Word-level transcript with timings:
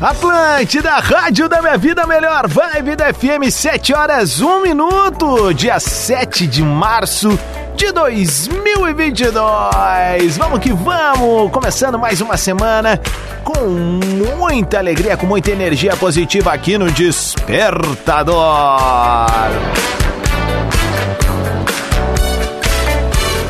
Atlântida, 0.00 0.92
Rádio 1.00 1.48
da 1.48 1.60
Minha 1.60 1.76
Vida 1.76 2.06
Melhor, 2.06 2.46
Vibe 2.46 2.94
da 2.94 3.12
FM, 3.12 3.50
7 3.50 3.92
horas 3.92 4.40
1 4.40 4.62
minuto, 4.62 5.52
dia 5.52 5.80
7 5.80 6.46
de 6.46 6.62
março 6.62 7.36
de 7.74 7.90
2022. 7.90 10.36
Vamos 10.36 10.60
que 10.60 10.72
vamos! 10.72 11.50
Começando 11.50 11.98
mais 11.98 12.20
uma 12.20 12.36
semana 12.36 13.00
com 13.42 13.58
muita 14.38 14.78
alegria, 14.78 15.16
com 15.16 15.26
muita 15.26 15.50
energia 15.50 15.96
positiva 15.96 16.52
aqui 16.52 16.78
no 16.78 16.92
Despertador. 16.92 18.36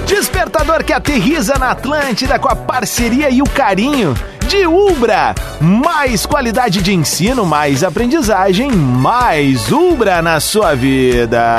Despertador 0.07 0.83
que 0.83 0.95
aterriza 0.95 1.59
na 1.59 1.73
Atlântida 1.73 2.39
com 2.39 2.49
a 2.49 2.57
parceria 2.57 3.29
e 3.29 3.43
o 3.43 3.51
carinho 3.51 4.15
de 4.49 4.67
Ubra. 4.67 5.35
Mais 5.61 6.25
qualidade 6.25 6.83
de 6.83 6.95
ensino, 6.95 7.45
mais 7.45 7.85
aprendizagem, 7.85 8.73
mais 8.73 9.71
Ubra 9.71 10.23
na 10.23 10.41
sua 10.41 10.75
vida. 10.75 11.59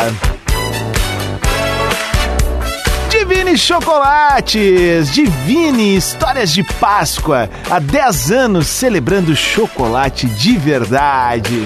Divine 3.09 3.55
Chocolates, 3.57 5.11
Divine 5.11 5.95
Histórias 5.95 6.51
de 6.51 6.63
Páscoa, 6.63 7.47
há 7.69 7.79
10 7.79 8.31
anos 8.31 8.67
celebrando 8.67 9.35
chocolate 9.35 10.25
de 10.25 10.57
verdade. 10.57 11.65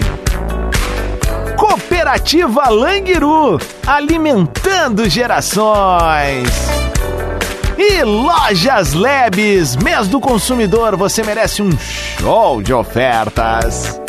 Cooperativa 1.55 2.67
Languiru, 2.69 3.59
alimentando 3.87 5.09
gerações. 5.09 6.72
E 7.77 8.03
Lojas 8.03 8.93
Lebes, 8.93 9.75
mês 9.75 10.07
do 10.07 10.19
consumidor, 10.19 10.95
você 10.95 11.23
merece 11.23 11.61
um 11.61 11.71
show 11.77 12.61
de 12.61 12.73
ofertas. 12.73 13.99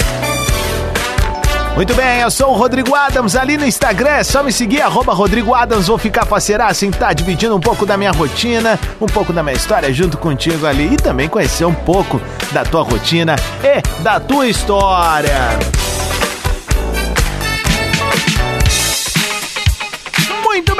Muito 1.74 1.92
bem, 1.94 2.20
eu 2.20 2.30
sou 2.30 2.50
o 2.50 2.56
Rodrigo 2.56 2.94
Adams, 2.94 3.34
ali 3.34 3.56
no 3.56 3.66
Instagram 3.66 4.10
é 4.10 4.22
só 4.22 4.44
me 4.44 4.52
seguir, 4.52 4.80
arroba 4.80 5.12
Rodrigo 5.12 5.52
Adams, 5.54 5.88
vou 5.88 5.98
ficar 5.98 6.24
faceira 6.24 6.66
assim, 6.66 6.90
tá 6.90 7.12
dividindo 7.12 7.56
um 7.56 7.60
pouco 7.60 7.84
da 7.84 7.96
minha 7.96 8.12
rotina, 8.12 8.78
um 9.00 9.06
pouco 9.06 9.32
da 9.32 9.42
minha 9.42 9.56
história 9.56 9.92
junto 9.92 10.16
contigo 10.16 10.66
ali 10.66 10.92
e 10.92 10.96
também 10.96 11.28
conhecer 11.28 11.64
um 11.64 11.74
pouco 11.74 12.20
da 12.52 12.64
tua 12.64 12.82
rotina 12.82 13.34
e 13.64 14.02
da 14.02 14.20
tua 14.20 14.46
história. 14.46 15.58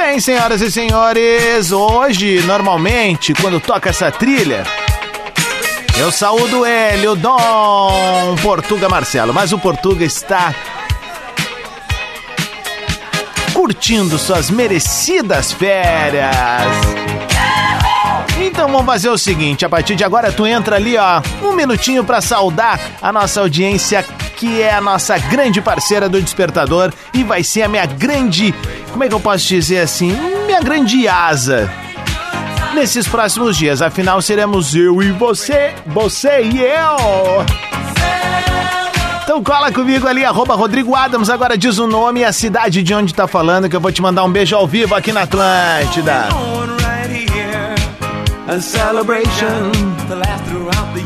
Bem, 0.06 0.20
senhoras 0.20 0.60
e 0.60 0.70
senhores. 0.70 1.72
Hoje, 1.72 2.42
normalmente, 2.42 3.32
quando 3.32 3.58
toca 3.58 3.88
essa 3.88 4.10
trilha, 4.10 4.62
eu 5.98 6.12
saúdo 6.12 6.66
ele, 6.66 7.08
o 7.08 7.14
Dom 7.14 8.36
Portuga 8.42 8.86
Marcelo. 8.86 9.32
Mas 9.32 9.50
o 9.52 9.58
Portuga 9.58 10.04
está 10.04 10.54
curtindo 13.54 14.18
suas 14.18 14.50
merecidas 14.50 15.52
férias. 15.52 16.36
Então 18.38 18.68
vamos 18.68 18.84
fazer 18.84 19.08
o 19.08 19.16
seguinte, 19.16 19.64
a 19.64 19.70
partir 19.70 19.94
de 19.94 20.04
agora 20.04 20.30
tu 20.30 20.46
entra 20.46 20.76
ali, 20.76 20.98
ó, 20.98 21.22
um 21.42 21.52
minutinho 21.52 22.04
para 22.04 22.20
saudar 22.20 22.78
a 23.00 23.10
nossa 23.10 23.40
audiência 23.40 24.04
que 24.36 24.60
é 24.60 24.74
a 24.74 24.80
nossa 24.80 25.16
grande 25.18 25.60
parceira 25.60 26.08
do 26.08 26.20
Despertador 26.20 26.92
e 27.12 27.22
vai 27.22 27.42
ser 27.42 27.62
a 27.62 27.68
minha 27.68 27.86
grande, 27.86 28.54
como 28.90 29.04
é 29.04 29.08
que 29.08 29.14
eu 29.14 29.20
posso 29.20 29.46
dizer 29.46 29.80
assim, 29.80 30.16
minha 30.46 30.60
grande 30.60 31.06
asa 31.08 31.70
nesses 32.74 33.06
próximos 33.06 33.56
dias. 33.56 33.80
Afinal, 33.80 34.20
seremos 34.20 34.74
eu 34.74 35.02
e 35.02 35.10
você, 35.12 35.72
você 35.86 36.42
e 36.42 36.60
eu. 36.60 37.44
Então 39.22 39.42
cola 39.42 39.72
comigo 39.72 40.06
ali, 40.06 40.24
arroba 40.24 40.54
Rodrigo 40.54 40.94
Adams, 40.94 41.30
agora 41.30 41.56
diz 41.56 41.78
o 41.78 41.86
nome 41.86 42.20
e 42.20 42.24
a 42.24 42.32
cidade 42.32 42.82
de 42.82 42.92
onde 42.92 43.14
tá 43.14 43.26
falando, 43.26 43.70
que 43.70 43.76
eu 43.76 43.80
vou 43.80 43.90
te 43.90 44.02
mandar 44.02 44.22
um 44.24 44.30
beijo 44.30 44.54
ao 44.54 44.66
vivo 44.66 44.94
aqui 44.94 45.12
na 45.12 45.22
Atlântida. 45.22 46.28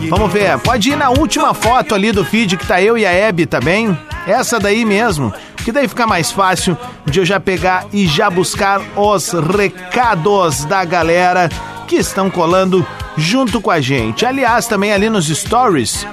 Vamos 0.09 0.33
ver, 0.33 0.59
pode 0.59 0.91
ir 0.91 0.97
na 0.97 1.11
última 1.11 1.53
foto 1.53 1.95
ali 1.95 2.13
do 2.13 2.25
feed 2.25 2.57
que 2.57 2.67
tá 2.67 2.81
eu 2.81 2.97
e 2.97 3.05
a 3.05 3.13
Hebe, 3.13 3.47
tá 3.47 3.61
bem? 3.61 3.97
Essa 4.27 4.59
daí 4.59 4.85
mesmo, 4.85 5.33
que 5.65 5.73
daí 5.73 5.87
fica 5.87 6.07
mais 6.07 6.31
fácil 6.31 6.77
de 7.05 7.21
eu 7.21 7.25
já 7.25 7.39
pegar 7.39 7.87
e 7.93 8.07
já 8.07 8.31
buscar 8.31 8.81
os 8.97 9.33
recados 9.33 10.65
da 10.65 10.85
galera 10.85 11.49
que 11.87 11.97
estão 11.97 12.31
colando 12.31 12.87
junto 13.17 13.61
com 13.61 13.71
a 13.71 13.81
gente. 13.81 14.25
Aliás, 14.25 14.67
também 14.67 14.93
ali 14.93 15.11
nos 15.11 15.27
stories. 15.27 16.07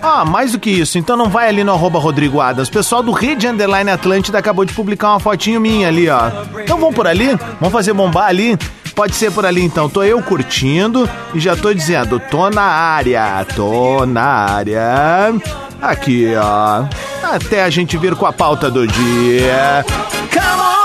Ah, 0.00 0.24
mais 0.24 0.52
do 0.52 0.58
que 0.58 0.68
isso, 0.68 0.98
então 0.98 1.16
não 1.16 1.28
vai 1.28 1.48
ali 1.48 1.62
no 1.62 1.72
arroba 1.72 1.98
Rodrigo 1.98 2.40
Adams. 2.40 2.68
O 2.68 2.72
pessoal 2.72 3.02
do 3.04 3.12
Rede 3.12 3.46
Underline 3.46 3.88
Atlântida 3.88 4.38
acabou 4.38 4.64
de 4.64 4.72
publicar 4.72 5.10
uma 5.10 5.20
fotinho 5.20 5.60
minha 5.60 5.86
ali, 5.86 6.08
ó. 6.08 6.30
Então 6.60 6.76
vamos 6.76 6.94
por 6.94 7.06
ali, 7.06 7.28
vamos 7.60 7.72
fazer 7.72 7.92
bombar 7.92 8.26
ali. 8.26 8.58
Pode 8.94 9.14
ser 9.14 9.32
por 9.32 9.46
ali 9.46 9.62
então. 9.62 9.88
Tô 9.88 10.02
eu 10.02 10.22
curtindo 10.22 11.08
e 11.34 11.40
já 11.40 11.56
tô 11.56 11.72
dizendo, 11.72 12.20
tô 12.20 12.50
na 12.50 12.62
área, 12.62 13.44
tô 13.56 14.04
na 14.06 14.24
área. 14.24 15.34
Aqui, 15.80 16.32
ó. 16.36 16.84
Até 17.22 17.64
a 17.64 17.70
gente 17.70 17.96
vir 17.96 18.14
com 18.14 18.26
a 18.26 18.32
pauta 18.32 18.70
do 18.70 18.86
dia. 18.86 19.84
Come 20.32 20.60
on! 20.60 20.82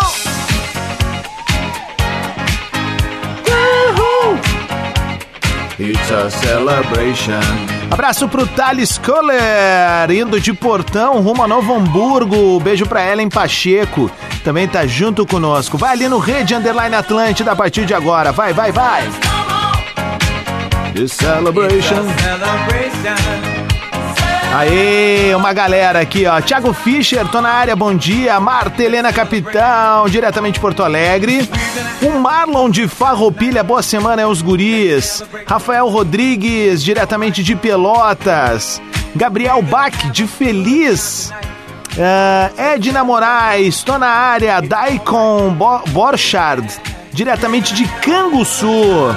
It's 5.79 6.11
a 6.11 6.31
celebration. 6.31 7.76
Abraço 7.89 8.27
pro 8.27 8.45
Thales 8.45 8.97
Kohler, 8.97 10.11
indo 10.11 10.39
de 10.39 10.53
Portão 10.53 11.21
rumo 11.21 11.43
a 11.43 11.47
Novo 11.47 11.73
Hamburgo. 11.73 12.59
Beijo 12.59 12.85
pra 12.85 13.05
Ellen 13.05 13.29
Pacheco, 13.29 14.11
também 14.43 14.67
tá 14.67 14.85
junto 14.85 15.25
conosco. 15.25 15.77
Vai 15.77 15.93
ali 15.93 16.07
no 16.07 16.19
Rede 16.19 16.53
Underline 16.53 16.95
Atlântida 16.95 17.51
a 17.51 17.55
partir 17.55 17.85
de 17.85 17.93
agora. 17.93 18.31
Vai, 18.31 18.53
vai, 18.53 18.71
vai. 18.71 19.03
The 20.93 21.07
celebration. 21.07 22.05
Aê, 24.57 25.35
uma 25.35 25.53
galera 25.53 25.99
aqui, 25.99 26.25
ó. 26.25 26.41
Thiago 26.41 26.73
Fischer, 26.73 27.27
tô 27.27 27.39
na 27.39 27.49
área, 27.49 27.75
bom 27.75 27.93
dia. 27.93 28.39
Marta 28.39 28.81
Helena 28.81 29.13
Capitão, 29.13 30.09
diretamente 30.09 30.55
de 30.55 30.59
Porto 30.59 30.81
Alegre. 30.81 31.47
O 32.01 32.17
Marlon 32.17 32.67
de 32.67 32.87
Farroupilha, 32.87 33.63
boa 33.63 33.83
semana, 33.83 34.23
é 34.23 34.25
os 34.25 34.41
guris. 34.41 35.23
Rafael 35.45 35.87
Rodrigues, 35.87 36.83
diretamente 36.83 37.43
de 37.43 37.55
Pelotas. 37.55 38.81
Gabriel 39.15 39.61
Bach, 39.61 39.93
de 40.11 40.25
Feliz. 40.25 41.31
Uh, 41.93 42.59
Edna 42.59 43.03
Moraes, 43.03 43.83
tô 43.83 43.99
na 43.99 44.09
área. 44.09 44.59
Daikon 44.59 45.53
Bo 45.53 45.83
Borchard, 45.89 46.67
diretamente 47.13 47.75
de 47.75 47.87
Canguçu. 48.01 49.15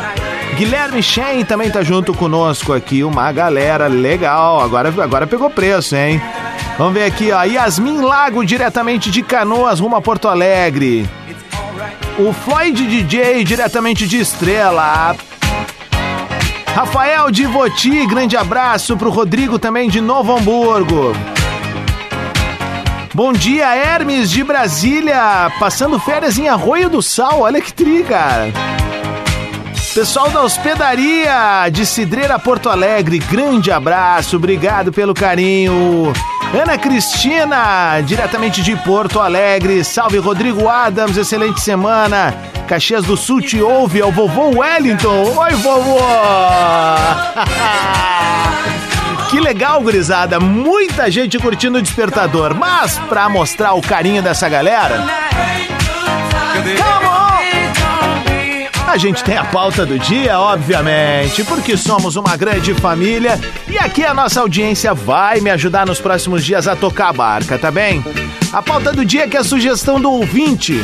Guilherme 0.60 1.02
Shen 1.02 1.42
também 1.42 1.70
tá 1.70 1.82
junto 1.82 2.12
conosco 2.12 2.74
aqui, 2.74 3.02
uma 3.02 3.32
galera 3.32 3.86
legal. 3.86 4.60
Agora, 4.60 4.90
agora 5.02 5.26
pegou 5.26 5.48
preço, 5.48 5.96
hein? 5.96 6.20
Vamos 6.76 6.92
ver 6.92 7.04
aqui, 7.04 7.32
ó. 7.32 7.42
Yasmin 7.44 8.02
Lago, 8.02 8.44
diretamente 8.44 9.10
de 9.10 9.22
Canoas, 9.22 9.80
rumo 9.80 9.96
a 9.96 10.02
Porto 10.02 10.28
Alegre. 10.28 11.08
O 12.18 12.34
Floyd 12.34 12.86
DJ, 12.86 13.42
diretamente 13.42 14.06
de 14.06 14.18
Estrela. 14.18 15.16
Rafael 16.74 17.30
Divoti, 17.30 18.04
grande 18.06 18.36
abraço 18.36 18.98
pro 18.98 19.08
Rodrigo 19.08 19.58
também 19.58 19.88
de 19.88 20.02
Novo 20.02 20.36
Hamburgo. 20.36 21.14
Bom 23.14 23.32
dia, 23.32 23.74
Hermes 23.74 24.30
de 24.30 24.44
Brasília, 24.44 25.50
passando 25.58 25.98
férias 25.98 26.38
em 26.38 26.50
Arroio 26.50 26.90
do 26.90 27.00
Sal, 27.00 27.40
olha 27.40 27.62
que 27.62 27.72
tri, 27.72 28.04
cara. 28.04 28.52
Pessoal 29.94 30.30
da 30.30 30.42
hospedaria 30.42 31.68
de 31.70 31.84
Cidreira 31.84 32.38
Porto 32.38 32.68
Alegre, 32.68 33.18
grande 33.18 33.72
abraço, 33.72 34.36
obrigado 34.36 34.92
pelo 34.92 35.12
carinho. 35.12 36.12
Ana 36.54 36.78
Cristina, 36.78 38.00
diretamente 38.00 38.62
de 38.62 38.76
Porto 38.76 39.20
Alegre, 39.20 39.82
salve 39.82 40.18
Rodrigo 40.18 40.68
Adams, 40.68 41.16
excelente 41.16 41.60
semana. 41.60 42.32
Caxias 42.68 43.04
do 43.04 43.16
Sul 43.16 43.40
te 43.40 43.60
ouve, 43.60 44.00
é 44.00 44.04
o 44.04 44.12
vovô 44.12 44.60
Wellington. 44.60 45.34
Oi, 45.36 45.54
vovô! 45.54 45.98
Que 49.30 49.38
legal, 49.38 49.80
gurizada. 49.80 50.40
Muita 50.40 51.08
gente 51.08 51.38
curtindo 51.38 51.78
o 51.78 51.82
despertador. 51.82 52.52
Mas, 52.52 52.98
pra 53.08 53.28
mostrar 53.28 53.74
o 53.74 53.80
carinho 53.80 54.20
dessa 54.20 54.48
galera. 54.48 55.04
A 58.90 58.96
gente 58.96 59.22
tem 59.22 59.36
a 59.36 59.44
pauta 59.44 59.86
do 59.86 59.96
dia, 60.00 60.36
obviamente, 60.36 61.44
porque 61.44 61.76
somos 61.76 62.16
uma 62.16 62.36
grande 62.36 62.74
família 62.74 63.38
e 63.68 63.78
aqui 63.78 64.04
a 64.04 64.12
nossa 64.12 64.40
audiência 64.40 64.92
vai 64.92 65.40
me 65.40 65.48
ajudar 65.48 65.86
nos 65.86 66.00
próximos 66.00 66.44
dias 66.44 66.66
a 66.66 66.74
tocar 66.74 67.10
a 67.10 67.12
barca, 67.12 67.56
tá 67.56 67.70
bem? 67.70 68.04
A 68.52 68.60
pauta 68.60 68.92
do 68.92 69.04
dia 69.04 69.28
que 69.28 69.36
é 69.36 69.40
a 69.40 69.44
sugestão 69.44 70.00
do 70.00 70.10
ouvinte. 70.10 70.74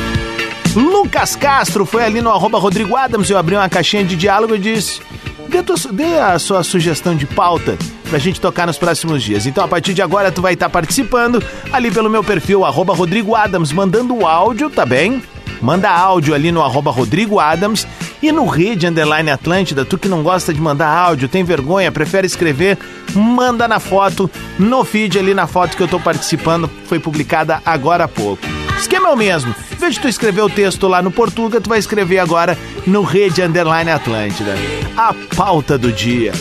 Lucas 0.76 1.34
Castro 1.34 1.84
foi 1.84 2.04
ali 2.04 2.20
no 2.22 2.30
arroba 2.30 2.60
Rodrigo 2.60 2.94
Adams, 2.94 3.28
eu 3.28 3.36
abri 3.36 3.56
uma 3.56 3.68
caixinha 3.68 4.04
de 4.04 4.14
diálogo 4.14 4.54
e 4.54 4.60
disse: 4.60 5.00
dê, 5.48 5.60
dê 5.92 6.16
a 6.20 6.38
sua 6.38 6.62
sugestão 6.62 7.16
de 7.16 7.26
pauta 7.26 7.76
pra 8.08 8.20
gente 8.20 8.40
tocar 8.40 8.68
nos 8.68 8.78
próximos 8.78 9.20
dias. 9.20 9.46
Então, 9.46 9.64
a 9.64 9.68
partir 9.68 9.94
de 9.94 10.00
agora, 10.00 10.30
tu 10.30 10.40
vai 10.40 10.54
estar 10.54 10.70
participando 10.70 11.42
ali 11.72 11.90
pelo 11.90 12.08
meu 12.08 12.22
perfil, 12.22 12.64
arroba 12.64 12.94
Rodrigo 12.94 13.34
Adams, 13.34 13.72
mandando 13.72 14.14
o 14.14 14.24
áudio, 14.24 14.70
tá 14.70 14.86
bem? 14.86 15.20
Manda 15.60 15.90
áudio 15.90 16.34
ali 16.34 16.52
no 16.52 16.62
arroba 16.62 16.90
Rodrigo 16.90 17.40
Adams 17.40 17.86
e 18.22 18.30
no 18.32 18.46
Rede 18.46 18.86
Underline 18.86 19.30
Atlântida, 19.30 19.84
tu 19.84 19.98
que 19.98 20.08
não 20.08 20.22
gosta 20.22 20.52
de 20.52 20.60
mandar 20.60 20.88
áudio, 20.88 21.28
tem 21.28 21.44
vergonha, 21.44 21.92
prefere 21.92 22.26
escrever, 22.26 22.78
manda 23.14 23.68
na 23.68 23.78
foto, 23.78 24.30
no 24.58 24.84
feed 24.84 25.18
ali 25.18 25.34
na 25.34 25.46
foto 25.46 25.76
que 25.76 25.82
eu 25.82 25.88
tô 25.88 26.00
participando, 26.00 26.70
foi 26.86 26.98
publicada 26.98 27.60
agora 27.64 28.04
há 28.04 28.08
pouco. 28.08 28.42
Esquema 28.78 29.08
é 29.08 29.12
o 29.12 29.16
mesmo. 29.16 29.54
Em 29.72 29.76
vez 29.76 29.94
de 29.94 30.00
tu 30.00 30.08
escrever 30.08 30.42
o 30.42 30.50
texto 30.50 30.86
lá 30.86 31.00
no 31.00 31.10
Portuga, 31.10 31.60
tu 31.60 31.68
vai 31.68 31.78
escrever 31.78 32.18
agora 32.18 32.58
no 32.86 33.02
Rede 33.02 33.42
Underline 33.42 33.90
Atlântida. 33.90 34.54
A 34.96 35.14
pauta 35.34 35.78
do 35.78 35.90
dia. 35.90 36.32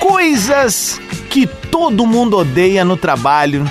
Coisas 0.00 1.00
que 1.28 1.46
todo 1.46 2.06
mundo 2.06 2.38
odeia 2.38 2.84
no 2.84 2.96
trabalho 2.96 3.64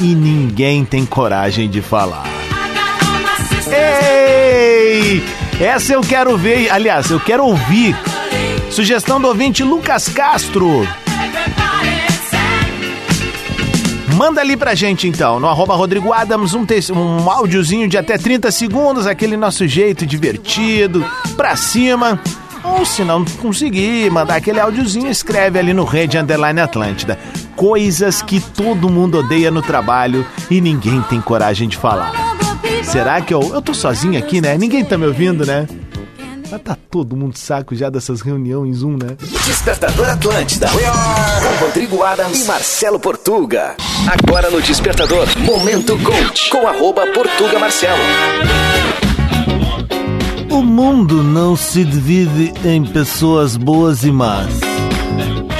e 0.00 0.14
ninguém 0.14 0.84
tem 0.84 1.04
coragem 1.06 1.68
de 1.68 1.80
falar. 1.80 2.37
Ei! 3.72 5.22
Essa 5.60 5.92
eu 5.92 6.00
quero 6.00 6.36
ver, 6.36 6.70
aliás, 6.70 7.10
eu 7.10 7.18
quero 7.18 7.44
ouvir. 7.44 7.96
Sugestão 8.70 9.20
do 9.20 9.28
ouvinte 9.28 9.62
Lucas 9.62 10.08
Castro. 10.08 10.86
Manda 14.14 14.40
ali 14.40 14.56
pra 14.56 14.74
gente 14.74 15.06
então, 15.06 15.38
no 15.38 15.46
arroba 15.46 15.76
Rodrigo 15.76 16.12
Adams, 16.12 16.52
um, 16.52 16.66
um 16.94 17.30
áudiozinho 17.30 17.88
de 17.88 17.96
até 17.96 18.18
30 18.18 18.50
segundos, 18.50 19.06
aquele 19.06 19.36
nosso 19.36 19.66
jeito 19.66 20.04
divertido, 20.04 21.04
pra 21.36 21.54
cima. 21.54 22.20
Ou 22.64 22.84
se 22.84 23.04
não 23.04 23.24
conseguir 23.24 24.10
mandar 24.10 24.36
aquele 24.36 24.58
áudiozinho, 24.58 25.08
escreve 25.08 25.58
ali 25.58 25.72
no 25.72 25.84
Rede 25.84 26.18
Underline 26.18 26.60
Atlântida. 26.60 27.18
Coisas 27.54 28.20
que 28.20 28.40
todo 28.40 28.90
mundo 28.90 29.18
odeia 29.18 29.50
no 29.50 29.62
trabalho 29.62 30.26
e 30.50 30.60
ninguém 30.60 31.00
tem 31.02 31.20
coragem 31.20 31.68
de 31.68 31.76
falar. 31.76 32.27
Será 32.88 33.20
que 33.20 33.34
eu. 33.34 33.40
Eu 33.52 33.60
tô 33.60 33.74
sozinho 33.74 34.18
aqui, 34.18 34.40
né? 34.40 34.56
Ninguém 34.56 34.82
tá 34.82 34.96
me 34.96 35.06
ouvindo, 35.06 35.44
né? 35.44 35.68
Mas 36.50 36.62
tá 36.62 36.74
todo 36.90 37.14
mundo 37.14 37.36
saco 37.36 37.74
já 37.74 37.90
dessas 37.90 38.22
reuniões 38.22 38.70
em 38.70 38.72
Zoom, 38.72 38.96
né? 38.96 39.14
Despertador 39.44 40.08
Atlântida. 40.08 40.68
Com 40.68 41.64
Rodrigo 41.66 42.02
Adams 42.02 42.44
e 42.44 42.46
Marcelo 42.46 42.98
Portuga. 42.98 43.74
Agora 44.06 44.48
no 44.48 44.62
Despertador, 44.62 45.26
Momento 45.40 45.98
Coach. 45.98 46.48
Com 46.48 46.66
arroba 46.66 47.06
Portuga 47.08 47.58
Marcelo. 47.58 48.02
O 50.50 50.62
mundo 50.62 51.22
não 51.22 51.54
se 51.54 51.84
divide 51.84 52.54
em 52.66 52.82
pessoas 52.86 53.58
boas 53.58 54.02
e 54.02 54.10
más. 54.10 54.48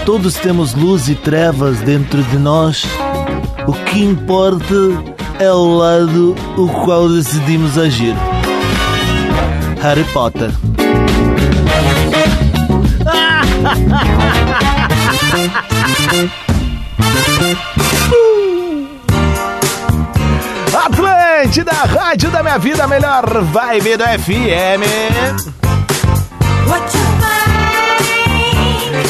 Todos 0.07 0.37
temos 0.37 0.73
luz 0.73 1.09
e 1.09 1.15
trevas 1.15 1.79
dentro 1.81 2.23
de 2.23 2.39
nós. 2.39 2.87
O 3.67 3.75
que 3.85 4.03
importa 4.03 5.18
é 5.39 5.53
o 5.53 5.77
lado 5.77 6.35
o 6.57 6.69
qual 6.85 7.09
decidimos 7.09 7.79
agir. 7.79 8.15
Harry 9.81 10.03
Potter. 10.13 10.51
Atlântida, 20.85 21.73
rádio 21.73 22.31
da 22.31 22.43
minha 22.43 22.59
vida, 22.59 22.85
a 22.85 22.89
melhor 22.89 23.25
vibe 23.43 23.97
do 23.97 24.05
FM. 24.05 24.83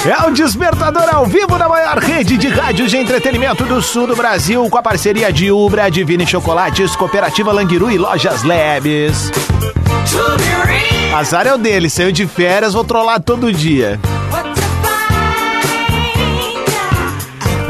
É 0.07 0.27
o 0.27 0.31
Despertador 0.31 1.13
ao 1.13 1.27
vivo 1.27 1.59
da 1.59 1.69
maior 1.69 1.99
rede 1.99 2.37
de 2.37 2.49
rádios 2.49 2.91
de 2.91 2.97
entretenimento 2.97 3.65
do 3.65 3.83
sul 3.83 4.07
do 4.07 4.15
Brasil, 4.15 4.69
com 4.71 4.79
a 4.79 4.83
parceria 4.83 5.33
de 5.33 5.51
Ubra, 5.51 5.91
Divine 5.91 6.27
Chocolates, 6.27 6.95
Cooperativa 6.95 7.53
Languiru 7.53 7.91
e 7.91 7.99
Lojas 7.99 8.43
Labs. 8.45 9.33
Azar 11.15 11.47
é 11.47 11.55
o 11.55 11.59
dele, 11.59 11.91
saiu 11.91 12.13
de 12.13 12.27
férias, 12.27 12.75
vou 12.75 12.85
trollar 12.85 13.21
todo 13.21 13.53
dia. 13.53 13.99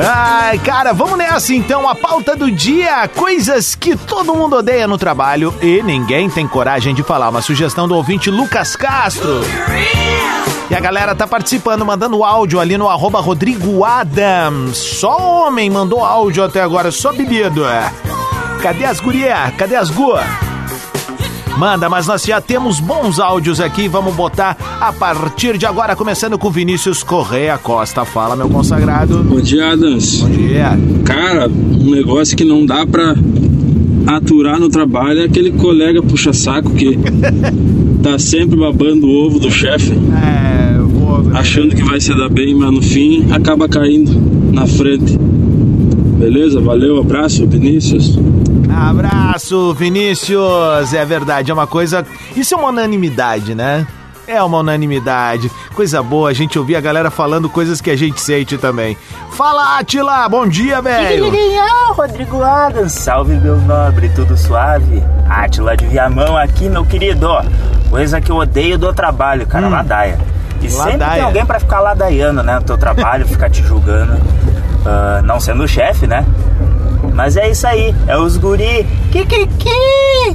Ai, 0.00 0.58
cara, 0.60 0.92
vamos 0.92 1.18
nessa 1.18 1.52
então. 1.52 1.88
A 1.88 1.94
pauta 1.94 2.36
do 2.36 2.50
dia: 2.50 3.08
coisas 3.08 3.74
que 3.74 3.96
todo 3.96 4.34
mundo 4.34 4.56
odeia 4.56 4.86
no 4.86 4.96
trabalho 4.96 5.52
e 5.60 5.82
ninguém 5.82 6.30
tem 6.30 6.46
coragem 6.46 6.94
de 6.94 7.02
falar. 7.02 7.28
Uma 7.28 7.42
sugestão 7.42 7.88
do 7.88 7.96
ouvinte 7.96 8.30
Lucas 8.30 8.76
Castro. 8.76 9.40
E 10.70 10.74
a 10.74 10.80
galera 10.80 11.14
tá 11.14 11.26
participando, 11.26 11.84
mandando 11.84 12.22
áudio 12.22 12.60
ali 12.60 12.78
no 12.78 12.88
arroba 12.88 13.20
Rodrigo 13.20 13.84
Adams. 13.84 14.76
Só 14.76 15.46
homem 15.46 15.68
mandou 15.68 16.04
áudio 16.04 16.44
até 16.44 16.60
agora, 16.60 16.92
só 16.92 17.12
bebido. 17.12 17.62
Cadê 18.62 18.84
as 18.84 19.00
guria? 19.00 19.52
Cadê 19.56 19.76
as 19.76 19.90
gu? 19.90 20.12
Manda, 21.58 21.88
mas 21.88 22.06
nós 22.06 22.22
já 22.22 22.40
temos 22.40 22.78
bons 22.78 23.18
áudios 23.18 23.60
aqui, 23.60 23.88
vamos 23.88 24.14
botar 24.14 24.56
a 24.80 24.92
partir 24.92 25.58
de 25.58 25.66
agora, 25.66 25.96
começando 25.96 26.38
com 26.38 26.48
Vinícius 26.52 27.02
Correia 27.02 27.58
Costa. 27.58 28.04
Fala, 28.04 28.36
meu 28.36 28.48
consagrado. 28.48 29.24
Bom 29.24 29.40
dia, 29.40 29.72
Adams. 29.72 30.20
Bom 30.22 30.28
dia. 30.30 30.78
Cara, 31.04 31.48
um 31.48 31.90
negócio 31.90 32.36
que 32.36 32.44
não 32.44 32.64
dá 32.64 32.86
pra 32.86 33.12
aturar 34.06 34.60
no 34.60 34.68
trabalho 34.68 35.20
é 35.20 35.24
aquele 35.24 35.50
colega 35.50 36.00
puxa-saco 36.00 36.70
que 36.70 36.96
tá 38.04 38.20
sempre 38.20 38.56
babando 38.56 39.08
o 39.08 39.26
ovo 39.26 39.40
do 39.40 39.50
chefe, 39.50 39.92
É, 39.92 40.78
vou... 40.80 41.24
achando 41.34 41.74
que 41.74 41.82
vai 41.82 42.00
se 42.00 42.14
dar 42.16 42.28
bem, 42.28 42.54
mas 42.54 42.72
no 42.72 42.80
fim 42.80 43.26
acaba 43.32 43.68
caindo 43.68 44.12
na 44.52 44.64
frente. 44.64 45.18
Beleza? 46.20 46.60
Valeu, 46.60 46.98
abraço, 46.98 47.44
Vinícius. 47.48 48.16
Abraço, 48.74 49.74
Vinícius. 49.74 50.92
É 50.92 51.04
verdade, 51.04 51.50
é 51.50 51.54
uma 51.54 51.66
coisa. 51.66 52.04
Isso 52.36 52.54
é 52.54 52.56
uma 52.56 52.68
unanimidade, 52.68 53.54
né? 53.54 53.86
É 54.26 54.42
uma 54.42 54.58
unanimidade. 54.58 55.50
Coisa 55.74 56.02
boa 56.02 56.28
a 56.28 56.32
gente 56.34 56.58
ouvir 56.58 56.76
a 56.76 56.80
galera 56.80 57.10
falando 57.10 57.48
coisas 57.48 57.80
que 57.80 57.90
a 57.90 57.96
gente 57.96 58.20
sente 58.20 58.58
também. 58.58 58.96
Fala, 59.30 59.78
Atila! 59.78 60.28
Bom 60.28 60.46
dia, 60.46 60.82
velho! 60.82 61.24
Rodrigo 61.94 62.42
Adams, 62.42 62.92
salve 62.92 63.34
meu 63.36 63.56
nobre, 63.56 64.10
tudo 64.10 64.36
suave? 64.36 65.02
Átila 65.28 65.76
de 65.76 65.86
Viamão 65.86 66.36
aqui, 66.36 66.68
meu 66.68 66.84
querido. 66.84 67.26
Coisa 67.88 68.20
que 68.20 68.30
eu 68.30 68.36
odeio 68.36 68.76
do 68.76 68.92
trabalho, 68.92 69.46
cara, 69.46 69.66
ladaia. 69.68 70.18
E 70.60 70.68
sempre 70.68 70.92
Ladaia. 70.92 71.12
tem 71.14 71.22
alguém 71.22 71.46
pra 71.46 71.58
ficar 71.60 71.80
ladaiando, 71.80 72.42
né, 72.42 72.56
no 72.56 72.62
teu 72.62 72.76
trabalho, 72.76 73.26
ficar 73.26 73.48
te 73.48 73.62
julgando. 73.62 74.18
Ah, 74.84 75.20
não 75.24 75.40
sendo 75.40 75.62
o 75.62 75.68
chefe, 75.68 76.06
né? 76.06 76.24
Mas 77.18 77.36
é 77.36 77.50
isso 77.50 77.66
aí, 77.66 77.92
é 78.06 78.16
os 78.16 78.36
guri. 78.36 78.86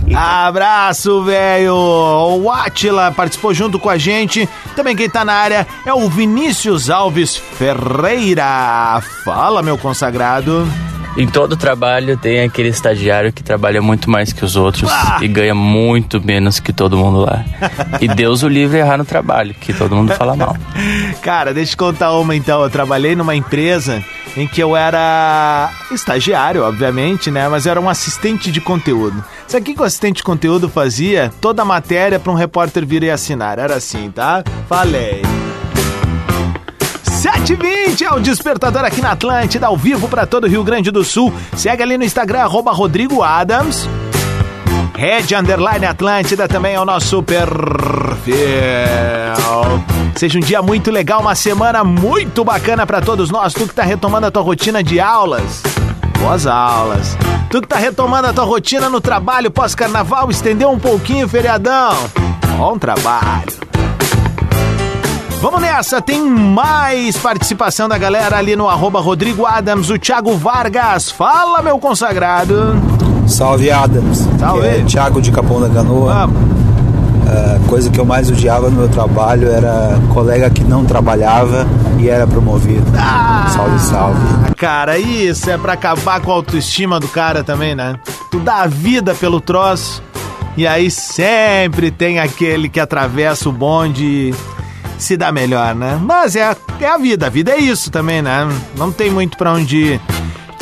E 0.06 0.14
Abraço, 0.14 1.24
velho! 1.24 1.74
O 1.74 2.52
Atila 2.52 3.10
participou 3.10 3.54
junto 3.54 3.80
com 3.80 3.90
a 3.90 3.98
gente. 3.98 4.50
Também 4.76 4.94
quem 4.94 5.10
tá 5.10 5.24
na 5.24 5.32
área 5.32 5.66
é 5.86 5.94
o 5.94 6.10
Vinícius 6.10 6.90
Alves 6.90 7.38
Ferreira. 7.38 9.02
Fala, 9.24 9.64
meu 9.64 9.78
consagrado. 9.78 10.68
Em 11.16 11.28
todo 11.28 11.56
trabalho 11.56 12.18
tem 12.18 12.42
aquele 12.42 12.70
estagiário 12.70 13.32
que 13.32 13.44
trabalha 13.44 13.82
muito 13.82 14.10
mais 14.10 14.34
que 14.34 14.44
os 14.44 14.56
outros 14.56 14.90
Ah! 14.92 15.20
e 15.22 15.28
ganha 15.28 15.54
muito 15.54 16.20
menos 16.24 16.60
que 16.60 16.74
todo 16.74 16.98
mundo 16.98 17.20
lá. 17.20 17.46
E 18.02 18.08
Deus 18.08 18.42
o 18.42 18.48
livre 18.48 18.80
errar 18.80 18.98
no 18.98 19.06
trabalho, 19.06 19.54
que 19.54 19.74
todo 19.74 19.96
mundo 19.96 20.14
fala 20.16 20.36
mal. 20.36 20.58
Cara, 21.22 21.54
deixa 21.54 21.74
eu 21.74 21.78
contar 21.78 22.14
uma 22.14 22.36
então. 22.36 22.64
Eu 22.64 22.70
trabalhei 22.70 23.16
numa 23.16 23.36
empresa 23.36 24.04
em 24.36 24.48
que 24.48 24.62
eu 24.62 24.76
era 24.76 25.70
estagiário, 25.92 26.64
obviamente, 26.64 27.30
né? 27.30 27.48
Mas 27.48 27.66
eu 27.68 27.72
era 27.72 27.82
um 27.82 27.88
assistente 27.90 28.52
de 28.52 28.60
conteúdo. 28.60 29.24
Sabe 29.48 29.62
o 29.62 29.66
que, 29.66 29.76
que 29.76 29.82
o 29.82 29.86
assistente 29.86 30.18
de 30.18 30.24
conteúdo 30.24 30.68
fazia? 30.68 31.32
Toda 31.40 31.62
a 31.62 31.66
matéria 31.66 32.20
para 32.20 32.32
um 32.32 32.36
repórter 32.36 32.86
vir 32.86 33.04
e 33.04 33.12
assinar. 33.12 33.60
Era 33.60 33.76
assim, 33.76 34.10
tá? 34.10 34.44
Falei. 34.68 35.22
7h20 37.44 38.02
é 38.04 38.14
o 38.14 38.22
Despertador 38.22 38.86
aqui 38.86 39.02
na 39.02 39.12
Atlântida, 39.12 39.68
ao 39.68 39.76
vivo 39.76 40.08
para 40.08 40.26
todo 40.26 40.46
o 40.46 40.48
Rio 40.48 40.64
Grande 40.64 40.90
do 40.90 41.04
Sul. 41.04 41.34
Segue 41.58 41.84
ali 41.84 41.98
no 41.98 42.06
Instagram, 42.06 42.40
arroba 42.40 42.72
Rodrigo 42.72 43.22
Adams. 43.22 43.86
Red 44.96 45.36
Underline 45.38 45.86
Atlântida 45.86 46.48
também 46.48 46.76
é 46.76 46.80
o 46.80 46.86
nosso 46.86 47.22
perfil. 47.22 47.54
Seja 50.16 50.40
um 50.40 50.42
dia 50.42 50.62
muito 50.62 50.90
legal, 50.90 51.20
uma 51.20 51.36
semana 51.36 51.84
muito 51.84 52.46
bacana 52.46 52.88
para 52.88 53.02
todos 53.02 53.30
nós. 53.30 53.54
Tu 53.54 53.68
que 53.68 53.76
tá 53.76 53.84
retomando 53.84 54.28
a 54.28 54.32
tua 54.32 54.42
rotina 54.42 54.82
de 54.82 55.02
aulas. 55.02 55.62
Boas 56.22 56.48
aulas. 56.48 57.18
Tu 57.50 57.62
que 57.62 57.68
tá 57.68 57.76
retomando 57.76 58.30
a 58.30 58.34
tua 58.34 58.46
rotina 58.46 58.90
no 58.90 59.02
trabalho 59.02 59.52
pós-carnaval, 59.52 60.32
estendeu 60.32 60.70
um 60.70 60.80
pouquinho 60.80 61.26
o 61.26 61.30
feriadão. 61.30 61.94
Bom 62.58 62.80
trabalho. 62.80 63.53
Vamos 65.44 65.60
nessa, 65.60 66.02
tem 66.02 66.22
mais 66.22 67.18
participação 67.18 67.90
da 67.90 67.98
galera 67.98 68.38
ali 68.38 68.56
no 68.56 68.70
arroba 68.70 69.02
Rodrigo 69.02 69.46
Adams, 69.46 69.90
o 69.90 70.00
Thiago 70.00 70.38
Vargas. 70.38 71.12
Fala, 71.12 71.62
meu 71.62 71.78
consagrado. 71.80 72.82
Salve 73.28 73.70
Adams. 73.70 74.26
Salve. 74.40 74.66
É 74.66 74.82
Thiago 74.86 75.22
de 75.22 75.34
Capão 75.34 75.60
da 75.60 75.68
Canoa. 75.68 76.14
Vamos. 76.28 76.38
A 77.28 77.60
coisa 77.68 77.90
que 77.90 78.00
eu 78.00 78.06
mais 78.06 78.32
odiava 78.32 78.70
no 78.70 78.78
meu 78.78 78.88
trabalho 78.88 79.50
era 79.50 80.00
colega 80.14 80.50
que 80.50 80.64
não 80.64 80.86
trabalhava 80.86 81.68
e 82.00 82.08
era 82.08 82.26
promovido. 82.26 82.90
Salve, 83.54 83.80
salve. 83.80 84.20
Ah, 84.50 84.54
Cara, 84.56 84.98
isso 84.98 85.50
é 85.50 85.58
pra 85.58 85.74
acabar 85.74 86.22
com 86.22 86.32
a 86.32 86.36
autoestima 86.36 87.02
do 87.02 87.08
cara 87.10 87.44
também, 87.44 87.76
né? 87.76 87.98
Tu 88.32 88.40
dá 88.40 88.62
a 88.62 88.68
vida 88.68 89.14
pelo 89.14 89.42
troço 89.42 90.02
e 90.56 90.66
aí 90.66 90.90
sempre 90.90 91.92
tem 91.92 92.20
aquele 92.22 92.70
que 92.70 92.80
atravessa 92.80 93.50
o 93.50 93.52
bonde 93.52 94.34
se 95.04 95.18
dá 95.18 95.32
melhor, 95.32 95.76
né? 95.76 96.00
Mas 96.02 96.36
é 96.36 96.56
é 96.80 96.88
a 96.88 96.98
vida, 96.98 97.28
a 97.28 97.30
vida 97.30 97.52
é 97.52 97.58
isso 97.58 97.92
também, 97.92 98.22
né? 98.22 98.48
Não 98.78 98.92
tem 98.92 99.10
muito 99.10 99.38
pra 99.38 99.54
onde 99.54 99.78
ir. 99.78 100.02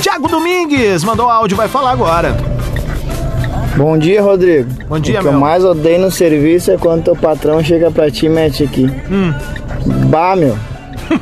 Tiago 0.01 0.27
Domingues 0.27 1.03
mandou 1.03 1.29
áudio, 1.29 1.55
vai 1.55 1.67
falar 1.67 1.91
agora. 1.91 2.35
Bom 3.75 3.97
dia, 3.97 4.21
Rodrigo. 4.21 4.69
Bom 4.87 4.99
dia, 4.99 5.19
O 5.19 5.21
que 5.21 5.27
eu 5.27 5.31
meu. 5.31 5.39
mais 5.41 5.63
odeio 5.63 6.01
no 6.01 6.11
serviço 6.11 6.71
é 6.71 6.77
quando 6.77 7.03
teu 7.05 7.15
patrão 7.15 7.63
chega 7.63 7.89
pra 7.89 8.11
ti 8.11 8.25
e 8.25 8.29
mete 8.29 8.63
aqui. 8.63 8.85
Hum. 9.09 9.33
Bah, 10.09 10.35
meu. 10.35 10.57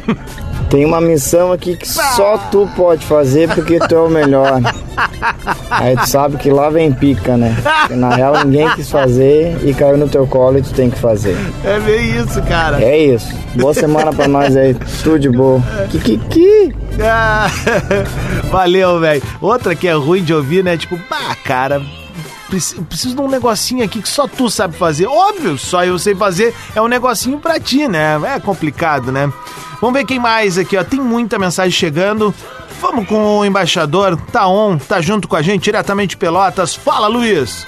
Tem 0.70 0.86
uma 0.86 1.00
missão 1.02 1.52
aqui 1.52 1.76
que 1.76 1.88
só 1.88 2.38
tu 2.52 2.68
pode 2.76 3.06
fazer 3.06 3.50
porque 3.54 3.80
tu 3.80 3.96
é 3.96 4.00
o 4.00 4.10
melhor. 4.10 4.62
Aí 5.70 5.96
tu 5.96 6.08
sabe 6.10 6.38
que 6.38 6.50
lá 6.50 6.70
vem 6.70 6.92
pica, 6.92 7.38
né? 7.38 7.56
Porque 7.82 7.96
na 7.96 8.10
real 8.16 8.44
ninguém 8.46 8.70
quis 8.72 8.90
fazer 8.90 9.58
e 9.64 9.74
caiu 9.74 9.98
no 9.98 10.08
teu 10.10 10.26
colo 10.28 10.58
e 10.58 10.62
tu 10.62 10.74
tem 10.74 10.90
que 10.90 11.00
fazer. 11.00 11.36
É 11.64 11.80
bem 11.80 12.18
isso, 12.18 12.42
cara. 12.44 12.82
É 12.84 12.98
isso. 12.98 13.34
Boa 13.56 13.74
semana 13.74 14.12
pra 14.12 14.28
nós 14.28 14.56
aí. 14.58 14.76
Tudo 15.04 15.20
de 15.20 15.30
boa. 15.30 15.62
Kikiki. 15.90 16.74
Ah, 17.02 17.48
Valeu, 18.52 19.00
velho. 19.00 19.22
Outra 19.42 19.76
que 19.76 19.88
é 19.88 19.94
ruim 19.94 20.24
de 20.24 20.34
ouvir, 20.34 20.64
né? 20.64 20.76
Tipo, 20.78 20.98
bah, 21.10 21.36
cara, 21.44 21.82
preci- 22.50 22.80
preciso 22.82 23.16
de 23.16 23.22
um 23.22 23.30
negocinho 23.30 23.84
aqui 23.84 24.02
que 24.02 24.10
só 24.10 24.28
tu 24.28 24.50
sabe 24.50 24.76
fazer. 24.76 25.06
Óbvio, 25.08 25.58
só 25.58 25.84
eu 25.86 25.98
sei 26.00 26.16
fazer. 26.16 26.54
É 26.76 26.82
um 26.82 26.88
negocinho 26.88 27.38
pra 27.40 27.60
ti, 27.60 27.88
né? 27.88 28.20
É 28.36 28.40
complicado, 28.40 29.12
né? 29.12 29.32
Vamos 29.82 29.98
ver 29.98 30.06
quem 30.06 30.20
mais 30.20 30.58
aqui, 30.58 30.76
ó. 30.76 30.84
Tem 30.84 31.00
muita 31.00 31.40
mensagem 31.40 31.72
chegando. 31.72 32.34
Vamos 32.80 33.08
com 33.08 33.40
o 33.40 33.46
embaixador. 33.46 34.20
Tá 34.32 34.48
on, 34.48 34.78
tá 34.78 35.02
junto 35.02 35.28
com 35.28 35.36
a 35.36 35.42
gente 35.42 35.64
diretamente 35.64 36.12
de 36.12 36.18
Pelotas. 36.18 36.76
Fala, 36.76 37.08
Luiz. 37.08 37.68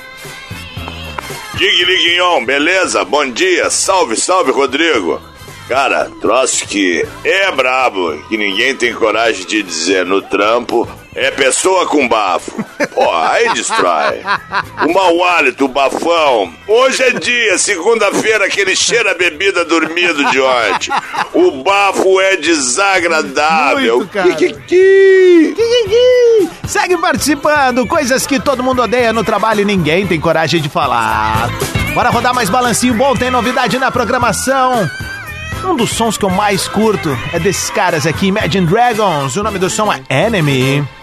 Dig 1.56 2.46
beleza? 2.46 3.04
Bom 3.06 3.30
dia, 3.30 3.70
salve, 3.70 4.16
salve, 4.16 4.52
Rodrigo. 4.52 5.22
Cara, 5.68 6.10
troço 6.20 6.66
que 6.66 7.06
é 7.24 7.52
brabo, 7.52 8.18
que 8.28 8.38
ninguém 8.38 8.76
tem 8.76 8.94
coragem 8.94 9.46
de 9.46 9.62
dizer 9.62 10.06
no 10.06 10.22
trampo, 10.22 10.88
é 11.16 11.32
pessoa 11.32 11.86
com 11.86 12.08
bafo. 12.08 12.52
Pô, 12.94 13.12
aí 13.12 13.54
destrói. 13.54 14.22
O 14.88 14.94
mau 14.94 15.24
hálito, 15.24 15.66
o 15.66 15.68
bafão. 15.68 16.54
Hoje 16.68 17.04
é 17.04 17.12
dia, 17.12 17.58
segunda-feira, 17.58 18.46
aquele 18.46 18.76
cheiro 18.76 19.10
a 19.10 19.14
bebida 19.14 19.66
dormido 19.66 20.24
de 20.32 20.40
ontem. 20.40 20.92
O 21.34 21.64
bafo 21.64 22.20
é 22.22 22.38
desagradável. 22.38 23.98
Muito, 23.98 24.12
cara. 24.12 24.34
Kikiki. 24.34 25.56
Segue 26.66 26.98
participando, 26.98 27.86
coisas 27.86 28.26
que 28.26 28.40
todo 28.40 28.64
mundo 28.64 28.82
odeia 28.82 29.12
no 29.12 29.24
trabalho 29.24 29.62
e 29.62 29.66
ninguém 29.66 30.08
tem 30.08 30.20
coragem 30.20 30.62
de 30.62 30.70
falar. 30.70 31.50
Bora 31.94 32.10
rodar 32.10 32.34
mais 32.34 32.50
balancinho 32.50 32.94
bom, 32.94 33.14
tem 33.16 33.30
novidade 33.30 33.78
na 33.78 33.92
programação. 33.92 34.90
Um 35.66 35.76
dos 35.76 35.92
sons 35.92 36.18
que 36.18 36.24
eu 36.24 36.30
mais 36.30 36.68
curto 36.68 37.16
é 37.34 37.40
desses 37.40 37.70
caras 37.70 38.08
aqui, 38.08 38.28
Imagine 38.28 38.66
Dragons. 38.66 39.36
O 39.36 39.44
nome 39.44 39.60
do 39.60 39.70
som 39.70 39.92
é 39.92 40.02
Enemy. 40.10 41.01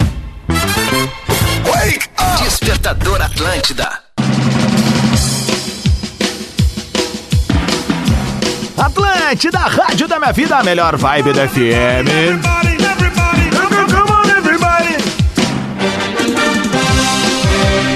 Despertador 2.43 3.23
Atlântida. 3.23 3.89
Atlântida, 8.77 9.59
rádio 9.61 10.09
da 10.09 10.19
minha 10.19 10.33
vida, 10.33 10.57
a 10.57 10.65
melhor 10.65 10.97
vibe 10.97 11.33
da 11.33 11.47
FM. 11.47 12.43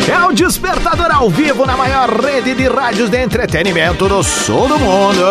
É 0.09 0.27
o 0.29 0.33
Despertador 0.33 1.11
ao 1.11 1.29
vivo 1.29 1.67
na 1.67 1.77
maior 1.77 2.09
rede 2.21 2.55
de 2.55 2.69
rádios 2.69 3.11
de 3.11 3.21
entretenimento 3.21 4.09
do 4.09 4.23
sul 4.23 4.69
do 4.69 4.79
mundo. 4.79 5.25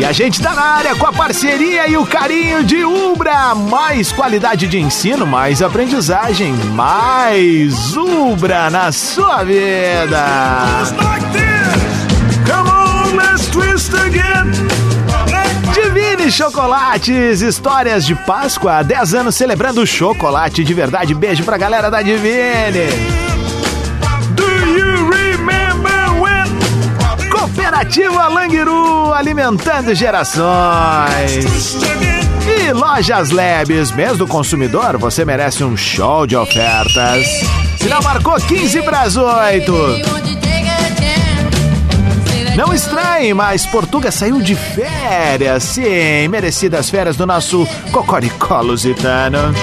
E 0.00 0.04
a 0.06 0.12
gente 0.12 0.40
tá 0.40 0.54
na 0.54 0.62
área 0.62 0.96
com 0.96 1.06
a 1.06 1.12
parceria 1.12 1.86
e 1.86 1.94
o 1.94 2.06
carinho 2.06 2.64
de 2.64 2.82
Ubra. 2.86 3.54
Mais 3.54 4.10
qualidade 4.10 4.66
de 4.66 4.78
ensino, 4.78 5.26
mais 5.26 5.60
aprendizagem, 5.60 6.54
mais 6.72 7.94
Ubra 7.98 8.70
na 8.70 8.90
sua 8.92 9.44
vida. 9.44 10.24
Come 12.46 12.70
on, 12.70 13.14
let's 13.14 13.46
twist 13.48 13.94
again. 13.94 14.50
Divine 15.74 16.30
Chocolates, 16.30 17.42
histórias 17.42 18.06
de 18.06 18.14
Páscoa, 18.14 18.82
10 18.82 19.12
anos 19.12 19.34
celebrando 19.34 19.86
chocolate 19.86 20.64
de 20.64 20.72
verdade. 20.72 21.14
Beijo 21.14 21.44
pra 21.44 21.58
galera 21.58 21.90
da 21.90 22.00
Divine. 22.00 23.29
Cooperativa 27.70 28.26
Langiru, 28.26 29.14
alimentando 29.14 29.94
gerações. 29.94 30.44
E 32.44 32.72
Lojas 32.72 33.30
Labs, 33.30 33.92
mês 33.92 34.18
do 34.18 34.26
consumidor, 34.26 34.98
você 34.98 35.24
merece 35.24 35.62
um 35.62 35.76
show 35.76 36.26
de 36.26 36.34
ofertas. 36.34 37.24
Não 37.88 38.02
marcou 38.02 38.34
15 38.34 38.82
para 38.82 39.02
as 39.02 39.16
8. 39.16 39.72
Não 42.56 42.74
estranhe, 42.74 43.32
mas 43.32 43.64
Portuga 43.66 44.10
saiu 44.10 44.40
de 44.40 44.56
férias. 44.56 45.62
Sim, 45.62 46.26
merecidas 46.28 46.90
férias 46.90 47.16
do 47.16 47.24
nosso 47.24 47.64
Cocoricó 47.92 48.62
lusitano. 48.62 49.54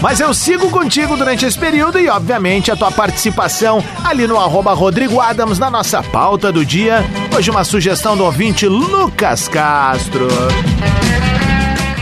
Mas 0.00 0.20
eu 0.20 0.32
sigo 0.32 0.70
contigo 0.70 1.16
durante 1.16 1.44
esse 1.44 1.58
período 1.58 1.98
e, 1.98 2.08
obviamente, 2.08 2.70
a 2.70 2.76
tua 2.76 2.90
participação 2.90 3.82
ali 4.04 4.26
no 4.28 4.38
arroba 4.38 4.72
Rodrigo 4.72 5.20
Adams 5.20 5.58
na 5.58 5.68
nossa 5.68 6.02
pauta 6.02 6.52
do 6.52 6.64
dia. 6.64 7.04
Hoje 7.36 7.50
uma 7.50 7.64
sugestão 7.64 8.16
do 8.16 8.24
ouvinte 8.24 8.66
Lucas 8.68 9.48
Castro. 9.48 10.28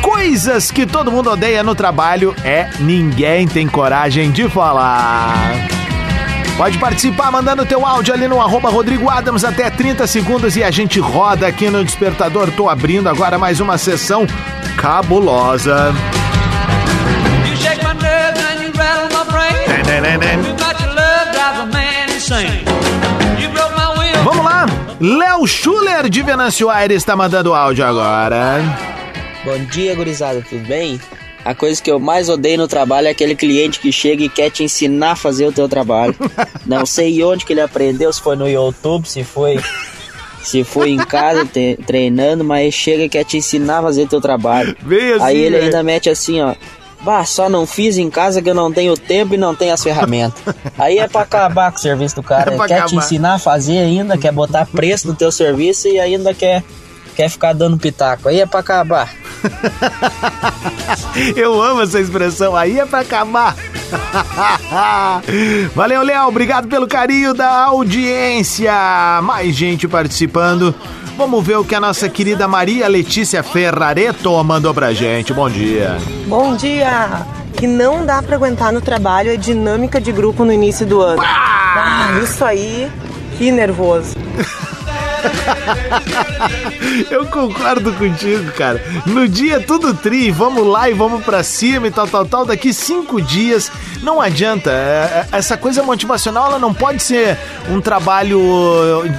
Coisas 0.02 0.70
que 0.70 0.86
todo 0.86 1.10
mundo 1.10 1.30
odeia 1.30 1.62
no 1.62 1.74
trabalho 1.74 2.34
é 2.44 2.68
ninguém 2.78 3.48
tem 3.48 3.66
coragem 3.66 4.30
de 4.30 4.46
falar. 4.48 5.52
Pode 6.56 6.78
participar 6.78 7.30
mandando 7.30 7.66
teu 7.66 7.84
áudio 7.84 8.12
ali 8.12 8.28
no 8.28 8.40
arroba 8.40 8.68
Rodrigo 8.68 9.08
Adams 9.08 9.44
até 9.44 9.70
30 9.70 10.06
segundos 10.06 10.56
e 10.56 10.62
a 10.62 10.70
gente 10.70 11.00
roda 11.00 11.46
aqui 11.46 11.70
no 11.70 11.84
Despertador. 11.84 12.50
Tô 12.50 12.68
abrindo 12.68 13.08
agora 13.08 13.38
mais 13.38 13.58
uma 13.60 13.78
sessão 13.78 14.26
cabulosa. 14.76 15.94
Vamos 24.24 24.44
lá, 24.44 24.66
Léo 25.00 25.46
Schuller 25.46 26.08
de 26.08 26.22
Venâncio 26.22 26.68
Aires 26.70 26.96
está 26.98 27.14
mandando 27.14 27.54
áudio 27.54 27.84
agora. 27.84 28.60
Bom 29.44 29.58
dia, 29.70 29.94
gurizada, 29.94 30.44
tudo 30.48 30.66
bem? 30.66 31.00
A 31.44 31.54
coisa 31.54 31.80
que 31.80 31.88
eu 31.88 32.00
mais 32.00 32.28
odeio 32.28 32.58
no 32.58 32.66
trabalho 32.66 33.06
é 33.06 33.10
aquele 33.10 33.36
cliente 33.36 33.78
que 33.78 33.92
chega 33.92 34.24
e 34.24 34.28
quer 34.28 34.50
te 34.50 34.64
ensinar 34.64 35.12
a 35.12 35.16
fazer 35.16 35.46
o 35.46 35.52
teu 35.52 35.68
trabalho. 35.68 36.16
Não 36.66 36.84
sei 36.84 37.22
onde 37.22 37.44
que 37.46 37.52
ele 37.52 37.60
aprendeu, 37.60 38.12
se 38.12 38.20
foi 38.20 38.34
no 38.34 38.48
YouTube, 38.48 39.06
se 39.08 39.22
foi 39.22 39.60
se 40.42 40.62
foi 40.64 40.90
em 40.90 40.96
casa 40.98 41.44
te- 41.44 41.76
treinando, 41.86 42.42
mas 42.44 42.72
chega 42.74 43.04
e 43.04 43.08
quer 43.08 43.24
te 43.24 43.36
ensinar 43.36 43.78
a 43.78 43.82
fazer 43.82 44.02
o 44.04 44.08
teu 44.08 44.20
trabalho. 44.20 44.76
Bem 44.82 45.12
assim, 45.12 45.24
Aí 45.24 45.36
ele 45.38 45.56
né? 45.58 45.64
ainda 45.64 45.82
mete 45.84 46.08
assim, 46.10 46.40
ó. 46.40 46.54
Bah, 47.02 47.24
só 47.24 47.48
não 47.48 47.66
fiz 47.66 47.98
em 47.98 48.10
casa 48.10 48.42
que 48.42 48.50
eu 48.50 48.54
não 48.54 48.72
tenho 48.72 48.96
tempo 48.96 49.34
e 49.34 49.36
não 49.36 49.54
tenho 49.54 49.72
as 49.72 49.82
ferramentas. 49.82 50.42
Aí 50.76 50.98
é 50.98 51.06
pra 51.06 51.22
acabar 51.22 51.70
com 51.70 51.78
o 51.78 51.80
serviço 51.80 52.16
do 52.16 52.22
cara. 52.22 52.54
É 52.54 52.58
quer 52.58 52.66
te 52.66 52.72
acabar. 52.74 52.96
ensinar 52.96 53.34
a 53.34 53.38
fazer 53.38 53.78
ainda, 53.78 54.18
quer 54.18 54.32
botar 54.32 54.66
preço 54.66 55.06
no 55.06 55.14
teu 55.14 55.30
serviço 55.30 55.86
e 55.88 56.00
ainda 56.00 56.34
quer, 56.34 56.64
quer 57.14 57.28
ficar 57.28 57.52
dando 57.52 57.78
pitaco. 57.78 58.28
Aí 58.28 58.40
é 58.40 58.46
pra 58.46 58.60
acabar. 58.60 59.14
Eu 61.36 61.62
amo 61.62 61.82
essa 61.82 62.00
expressão, 62.00 62.56
aí 62.56 62.78
é 62.78 62.86
pra 62.86 63.00
acabar. 63.00 63.54
Valeu, 65.74 66.02
Léo, 66.02 66.26
obrigado 66.26 66.68
pelo 66.68 66.86
carinho 66.86 67.32
da 67.32 67.64
audiência. 67.64 68.72
Mais 69.22 69.54
gente 69.54 69.86
participando. 69.86 70.74
Vamos 71.16 71.46
ver 71.46 71.56
o 71.56 71.64
que 71.64 71.74
a 71.74 71.80
nossa 71.80 72.10
querida 72.10 72.46
Maria 72.46 72.86
Letícia 72.86 73.42
Ferrareto 73.42 74.30
mandou 74.44 74.74
pra 74.74 74.92
gente. 74.92 75.32
Bom 75.32 75.48
dia. 75.48 75.96
Bom 76.26 76.54
dia! 76.54 77.26
Que 77.54 77.66
não 77.66 78.04
dá 78.04 78.22
pra 78.22 78.36
aguentar 78.36 78.70
no 78.70 78.82
trabalho 78.82 79.30
é 79.30 79.36
dinâmica 79.36 79.98
de 79.98 80.12
grupo 80.12 80.44
no 80.44 80.52
início 80.52 80.84
do 80.84 81.00
ano. 81.00 81.22
Ah, 81.24 82.20
isso 82.22 82.44
aí, 82.44 82.90
que 83.38 83.50
nervoso. 83.50 84.14
Eu 87.10 87.26
concordo 87.26 87.92
contigo, 87.92 88.52
cara. 88.52 88.82
No 89.06 89.28
dia 89.28 89.60
tudo 89.60 89.94
tri, 89.94 90.30
vamos 90.30 90.66
lá 90.66 90.88
e 90.88 90.94
vamos 90.94 91.24
pra 91.24 91.42
cima 91.42 91.88
e 91.88 91.90
tal, 91.90 92.06
tal, 92.06 92.24
tal. 92.24 92.44
Daqui 92.46 92.72
cinco 92.72 93.20
dias, 93.20 93.70
não 94.02 94.20
adianta. 94.20 94.70
É, 94.70 95.26
é, 95.32 95.38
Essa 95.38 95.56
coisa 95.56 95.82
motivacional, 95.82 96.46
ela 96.46 96.58
não 96.58 96.72
pode 96.72 97.02
ser 97.02 97.36
um 97.70 97.80
trabalho 97.80 98.40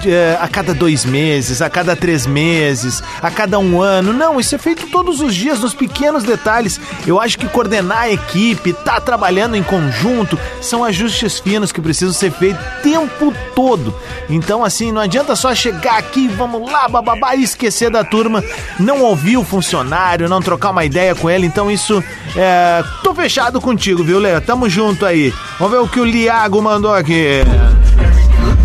é, 0.06 0.38
a 0.40 0.48
cada 0.48 0.74
dois 0.74 1.06
meses, 1.06 1.62
a 1.62 1.70
cada 1.70 1.96
três 1.96 2.26
meses, 2.26 3.04
a 3.22 3.30
cada 3.30 3.60
um 3.60 3.82
ano. 3.82 4.14
Não, 4.14 4.40
isso 4.40 4.56
é 4.56 4.58
feito 4.58 4.88
todos 4.88 5.22
os 5.22 5.34
dias, 5.34 5.60
nos 5.60 5.74
pequenos 5.74 6.24
detalhes. 6.24 6.80
Eu 7.06 7.20
acho 7.20 7.38
que 7.38 7.48
coordenar 7.48 8.04
a 8.04 8.10
equipe, 8.12 8.74
tá 8.74 9.00
trabalhando 9.00 9.56
em 9.56 9.64
conjunto, 9.64 10.40
são 10.62 10.84
ajustes 10.84 11.40
finos 11.40 11.72
que 11.72 11.82
precisam 11.82 12.14
ser 12.14 12.32
feitos 12.32 12.58
o 12.62 12.82
tempo 12.82 13.34
todo. 13.56 13.94
Então, 14.30 14.64
assim, 14.64 14.92
não 14.92 15.02
adianta 15.02 15.36
só 15.36 15.54
chegar 15.54 15.98
aqui, 15.98 16.28
vamos 16.28 16.70
lá, 16.72 16.88
bababá, 17.08 17.36
e 17.36 17.44
esquecer 17.44 17.90
da 17.90 18.04
turma, 18.04 18.44
não 18.80 19.02
ouvir 19.02 19.38
o 19.38 19.44
funcionário, 19.44 20.28
não 20.28 20.42
trocar 20.42 20.72
uma 20.72 20.84
ideia 20.84 21.16
com 21.16 21.30
ele. 21.30 21.48
Então, 21.48 21.72
isso, 21.72 22.04
é... 22.36 22.84
tô 23.04 23.16
fechado 23.16 23.62
contigo, 23.62 24.04
viu, 24.04 24.20
Léo? 24.20 24.42
Tamo 24.42 24.70
junto 24.70 25.06
aí. 25.06 25.34
Vamos 25.58 25.74
ver 25.74 25.80
o 25.80 25.88
que 25.88 26.00
o 26.00 26.06
Liago 26.06 26.62
mandou 26.62 26.94
aqui. 26.94 27.42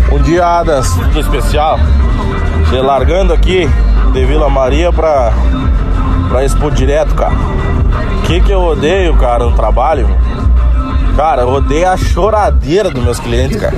Bom 0.09 0.19
dia, 0.19 0.45
Adas, 0.45 0.93
tudo 0.93 1.19
especial. 1.19 1.79
Você 2.65 2.81
largando 2.81 3.33
aqui 3.33 3.69
de 4.11 4.25
Vila 4.25 4.49
Maria 4.49 4.91
pra, 4.91 5.33
pra 6.27 6.43
Expo 6.43 6.69
Direto, 6.69 7.15
cara. 7.15 7.33
O 7.33 8.21
que, 8.25 8.41
que 8.41 8.51
eu 8.51 8.61
odeio, 8.61 9.15
cara, 9.15 9.45
no 9.45 9.53
trabalho? 9.53 10.07
Cara, 11.15 11.43
eu 11.43 11.49
odeio 11.49 11.89
a 11.89 11.95
choradeira 11.95 12.89
dos 12.89 13.03
meus 13.03 13.19
clientes, 13.19 13.59
cara. 13.59 13.75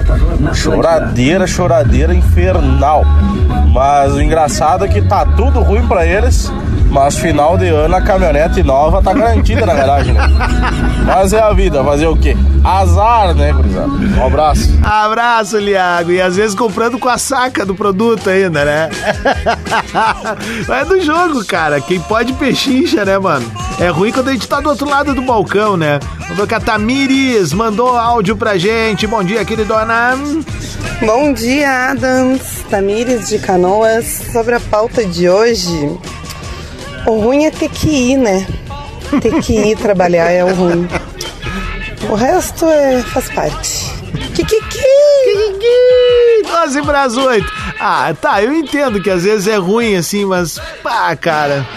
Choradeira, 0.54 1.46
choradeira 1.46 2.14
infernal. 2.14 3.04
Mas 3.74 4.14
o 4.14 4.22
engraçado 4.22 4.86
é 4.86 4.88
que 4.88 5.02
tá 5.02 5.26
tudo 5.26 5.60
ruim 5.62 5.86
pra 5.88 6.06
eles. 6.06 6.52
Mas 6.90 7.18
final 7.18 7.58
de 7.58 7.68
ano 7.68 7.96
a 7.96 8.02
caminhonete 8.02 8.64
nova 8.64 9.02
tá 9.02 9.14
garantida 9.14 9.66
na 9.66 9.74
garagem, 9.74 10.14
né? 10.14 10.22
Mas 11.06 11.34
é 11.34 11.42
a 11.42 11.52
vida, 11.52 11.84
fazer 11.84 12.08
o 12.08 12.16
quê? 12.16 12.38
Azar, 12.66 13.36
né, 13.36 13.54
gurizada? 13.54 13.92
Um 13.92 14.26
abraço. 14.26 14.80
Abraço, 14.82 15.58
Liago. 15.60 16.12
E 16.12 16.20
às 16.20 16.36
vezes 16.36 16.56
comprando 16.56 16.98
com 16.98 17.08
a 17.08 17.16
saca 17.16 17.64
do 17.64 17.76
produto 17.76 18.28
ainda, 18.28 18.66
né? 18.66 18.90
Mas 20.68 20.82
é 20.82 20.86
do 20.86 21.00
jogo, 21.00 21.46
cara. 21.46 21.80
Quem 21.80 22.00
pode 22.00 22.34
pechincha, 22.34 23.06
né, 23.06 23.20
mano? 23.20 23.46
É 23.80 23.90
ruim 23.90 24.12
quando 24.12 24.30
a 24.30 24.34
gente 24.34 24.48
tá 24.48 24.60
do 24.60 24.70
outro 24.70 24.90
lado 24.90 25.14
do 25.14 25.22
balcão, 25.22 25.78
né? 25.78 26.00
Vamos 26.22 26.38
ver 26.38 26.48
que 26.48 26.56
a 26.56 26.60
Tamires 26.60 27.54
mandou 27.54 27.96
áudio 27.96 28.36
pra 28.36 28.58
gente. 28.58 29.06
Bom 29.06 29.24
dia, 29.24 29.46
queridona. 29.46 30.18
Bom 31.06 31.34
dia, 31.34 31.92
Adams, 31.92 32.64
Tamires 32.68 33.30
de 33.30 33.38
Canoas. 33.38 34.24
Sobre 34.32 34.56
a 34.56 34.60
pauta 34.60 35.06
de 35.06 35.30
hoje, 35.30 35.96
o 37.06 37.20
ruim 37.20 37.46
é 37.46 37.52
ter 37.52 37.70
que 37.70 37.90
ir, 37.90 38.18
né? 38.18 38.48
Ter 39.22 39.40
que 39.40 39.54
ir 39.54 39.78
trabalhar 39.78 40.32
é 40.32 40.44
o 40.44 40.52
ruim. 40.52 40.88
O 42.16 42.18
resto 42.18 42.66
é, 42.70 43.02
faz 43.02 43.30
parte. 43.30 43.94
Kikiki! 44.34 44.80
12 46.50 46.82
pras 46.84 47.18
8. 47.18 47.46
Ah, 47.78 48.14
tá, 48.14 48.42
eu 48.42 48.54
entendo 48.54 49.02
que 49.02 49.10
às 49.10 49.26
vezes 49.26 49.50
é 49.50 49.58
ruim 49.58 49.98
assim, 49.98 50.24
mas 50.24 50.58
pá, 50.82 51.14
cara. 51.18 51.68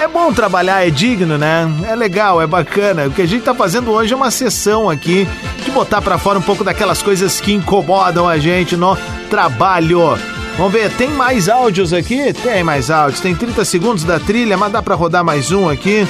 É 0.00 0.06
bom 0.06 0.32
trabalhar, 0.32 0.86
é 0.86 0.90
digno, 0.90 1.36
né? 1.36 1.68
É 1.84 1.96
legal, 1.96 2.40
é 2.40 2.46
bacana. 2.46 3.08
O 3.08 3.10
que 3.10 3.22
a 3.22 3.26
gente 3.26 3.42
tá 3.42 3.52
fazendo 3.52 3.90
hoje 3.90 4.12
é 4.12 4.16
uma 4.16 4.30
sessão 4.30 4.88
aqui 4.88 5.26
de 5.64 5.72
botar 5.72 6.00
pra 6.00 6.16
fora 6.16 6.38
um 6.38 6.42
pouco 6.42 6.62
daquelas 6.62 7.02
coisas 7.02 7.40
que 7.40 7.52
incomodam 7.52 8.28
a 8.28 8.38
gente 8.38 8.76
no 8.76 8.96
trabalho. 9.28 10.16
Vamos 10.56 10.72
ver, 10.72 10.92
tem 10.92 11.08
mais 11.08 11.48
áudios 11.48 11.92
aqui? 11.92 12.32
Tem 12.32 12.62
mais 12.62 12.88
áudios. 12.88 13.18
Tem 13.18 13.34
30 13.34 13.64
segundos 13.64 14.04
da 14.04 14.20
trilha, 14.20 14.56
mas 14.56 14.70
dá 14.70 14.80
pra 14.80 14.94
rodar 14.94 15.24
mais 15.24 15.50
um 15.50 15.68
aqui. 15.68 16.06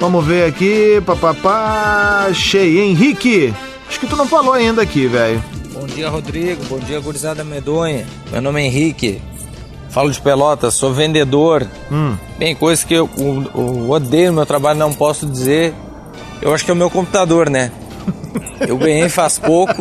Vamos 0.00 0.24
ver 0.24 0.46
aqui. 0.48 1.00
Papapá. 1.04 2.28
Cheio. 2.32 2.80
Henrique. 2.82 3.54
Acho 3.88 4.00
que 4.00 4.06
tu 4.06 4.16
não 4.16 4.26
falou 4.26 4.54
ainda 4.54 4.82
aqui, 4.82 5.06
velho. 5.06 5.42
Bom 5.72 5.86
dia, 5.86 6.08
Rodrigo. 6.08 6.62
Bom 6.64 6.78
dia, 6.78 6.98
gurizada 7.00 7.44
medonha. 7.44 8.06
Meu 8.32 8.40
nome 8.40 8.62
é 8.62 8.66
Henrique. 8.66 9.20
Falo 9.90 10.10
de 10.10 10.20
Pelotas, 10.20 10.74
sou 10.74 10.92
vendedor. 10.94 11.66
Hum. 11.90 12.16
Bem, 12.38 12.54
coisa 12.54 12.84
que 12.86 12.94
eu, 12.94 13.10
eu- 13.18 13.50
eu 13.54 13.90
odeio 13.90 14.28
no 14.30 14.36
meu 14.36 14.46
trabalho, 14.46 14.78
não 14.78 14.92
posso 14.92 15.26
dizer. 15.26 15.74
Eu 16.40 16.54
acho 16.54 16.64
que 16.64 16.70
é 16.70 16.74
o 16.74 16.76
meu 16.76 16.88
computador, 16.88 17.50
né? 17.50 17.72
Eu 18.66 18.78
ganhei 18.78 19.08
faz 19.08 19.38
pouco, 19.38 19.74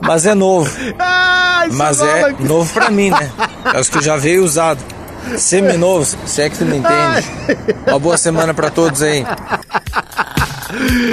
mas 0.00 0.24
é 0.26 0.34
novo. 0.34 0.70
Ah, 1.64 1.68
Mas 1.70 2.00
é 2.02 2.32
novo 2.40 2.72
pra 2.74 2.90
mim, 2.90 3.10
né? 3.10 3.30
É 3.72 3.78
os 3.78 3.88
que 3.88 4.02
já 4.02 4.16
veio 4.16 4.42
usado. 4.44 4.80
Semi-novo, 5.36 6.04
se 6.26 6.42
é 6.42 6.50
que 6.50 6.58
tu 6.58 6.64
me 6.64 6.76
entende. 6.78 7.28
Uma 7.86 7.98
boa 7.98 8.16
semana 8.16 8.52
pra 8.52 8.70
todos 8.70 9.02
aí. 9.02 9.24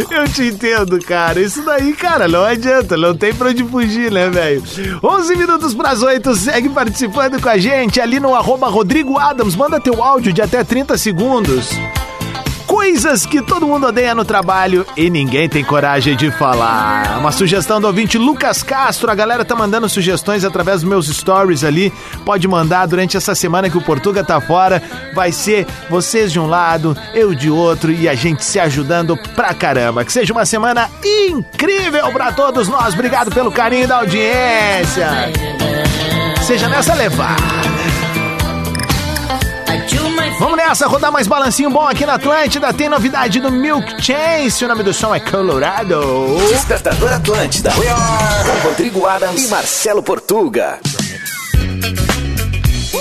Eu 0.09 0.27
te 0.29 0.43
entendo, 0.43 0.99
cara. 0.99 1.39
Isso 1.39 1.61
daí, 1.63 1.93
cara, 1.93 2.27
não 2.27 2.43
adianta. 2.43 2.95
Não 2.95 3.15
tem 3.15 3.33
pra 3.33 3.49
onde 3.49 3.63
fugir, 3.63 4.11
né, 4.11 4.29
velho? 4.29 4.63
11 5.03 5.35
minutos 5.35 5.73
pras 5.73 6.01
8. 6.01 6.33
Segue 6.35 6.69
participando 6.69 7.41
com 7.41 7.49
a 7.49 7.57
gente 7.57 7.99
ali 7.99 8.19
no 8.19 8.33
arroba 8.33 8.69
Rodrigo 8.69 9.17
Adams. 9.17 9.55
Manda 9.55 9.79
teu 9.79 10.01
áudio 10.01 10.31
de 10.31 10.41
até 10.41 10.63
30 10.63 10.97
segundos. 10.97 11.69
Coisas 12.79 13.25
que 13.25 13.41
todo 13.41 13.67
mundo 13.67 13.87
odeia 13.87 14.15
no 14.15 14.23
trabalho 14.23 14.87
e 14.95 15.09
ninguém 15.09 15.49
tem 15.49 15.65
coragem 15.65 16.15
de 16.15 16.31
falar. 16.31 17.19
Uma 17.19 17.29
sugestão 17.29 17.81
do 17.81 17.87
ouvinte 17.87 18.17
Lucas 18.17 18.63
Castro. 18.63 19.11
A 19.11 19.15
galera 19.15 19.43
tá 19.43 19.53
mandando 19.53 19.89
sugestões 19.89 20.45
através 20.45 20.79
dos 20.79 20.89
meus 20.89 21.07
stories 21.07 21.65
ali. 21.65 21.91
Pode 22.23 22.47
mandar 22.47 22.85
durante 22.85 23.17
essa 23.17 23.35
semana 23.35 23.69
que 23.69 23.77
o 23.77 23.81
Portuga 23.81 24.23
tá 24.23 24.39
fora. 24.39 24.81
Vai 25.13 25.33
ser 25.33 25.67
vocês 25.89 26.31
de 26.31 26.39
um 26.39 26.47
lado, 26.47 26.95
eu 27.13 27.35
de 27.35 27.49
outro 27.49 27.91
e 27.91 28.07
a 28.07 28.15
gente 28.15 28.45
se 28.45 28.57
ajudando 28.57 29.17
pra 29.35 29.53
caramba. 29.53 30.05
Que 30.05 30.13
seja 30.13 30.31
uma 30.31 30.45
semana 30.45 30.89
incrível 31.03 32.09
pra 32.13 32.31
todos 32.31 32.69
nós. 32.69 32.93
Obrigado 32.93 33.29
pelo 33.29 33.51
carinho 33.51 33.89
da 33.89 33.97
audiência. 33.97 35.09
Seja 36.41 36.69
nessa 36.69 36.93
levada. 36.93 37.68
Vamos 40.37 40.57
nessa, 40.57 40.87
rodar 40.87 41.11
mais 41.11 41.27
balancinho 41.27 41.69
bom 41.69 41.87
aqui 41.87 42.05
na 42.05 42.15
Atlântida. 42.15 42.73
Tem 42.73 42.89
novidade 42.89 43.39
do 43.39 43.51
Milk 43.51 44.01
Chance. 44.01 44.63
O 44.63 44.67
nome 44.67 44.83
do 44.83 44.93
som 44.93 45.13
é 45.15 45.19
Colorado. 45.19 46.37
Despertador 46.49 47.13
Atlântida. 47.13 47.71
Com 47.71 48.67
Rodrigo 48.67 49.05
Adams 49.05 49.45
e 49.45 49.47
Marcelo 49.47 50.03
Portuga. 50.03 50.79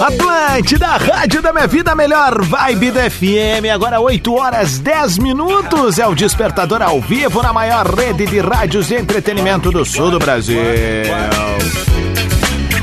Atlântida, 0.00 0.86
rádio 0.86 1.42
da 1.42 1.52
minha 1.52 1.66
vida, 1.66 1.90
a 1.90 1.94
melhor 1.94 2.42
vibe 2.42 2.92
do 2.92 3.00
FM. 3.00 3.66
Agora 3.74 4.00
8 4.00 4.32
horas 4.32 4.78
10 4.78 5.18
minutos. 5.18 5.98
É 5.98 6.06
o 6.06 6.14
Despertador 6.14 6.82
ao 6.82 7.00
vivo 7.00 7.42
na 7.42 7.52
maior 7.52 7.86
rede 7.86 8.26
de 8.26 8.38
rádios 8.38 8.88
de 8.88 8.94
entretenimento 8.94 9.72
do 9.72 9.84
sul 9.84 10.10
do 10.10 10.18
Brasil. 10.18 10.60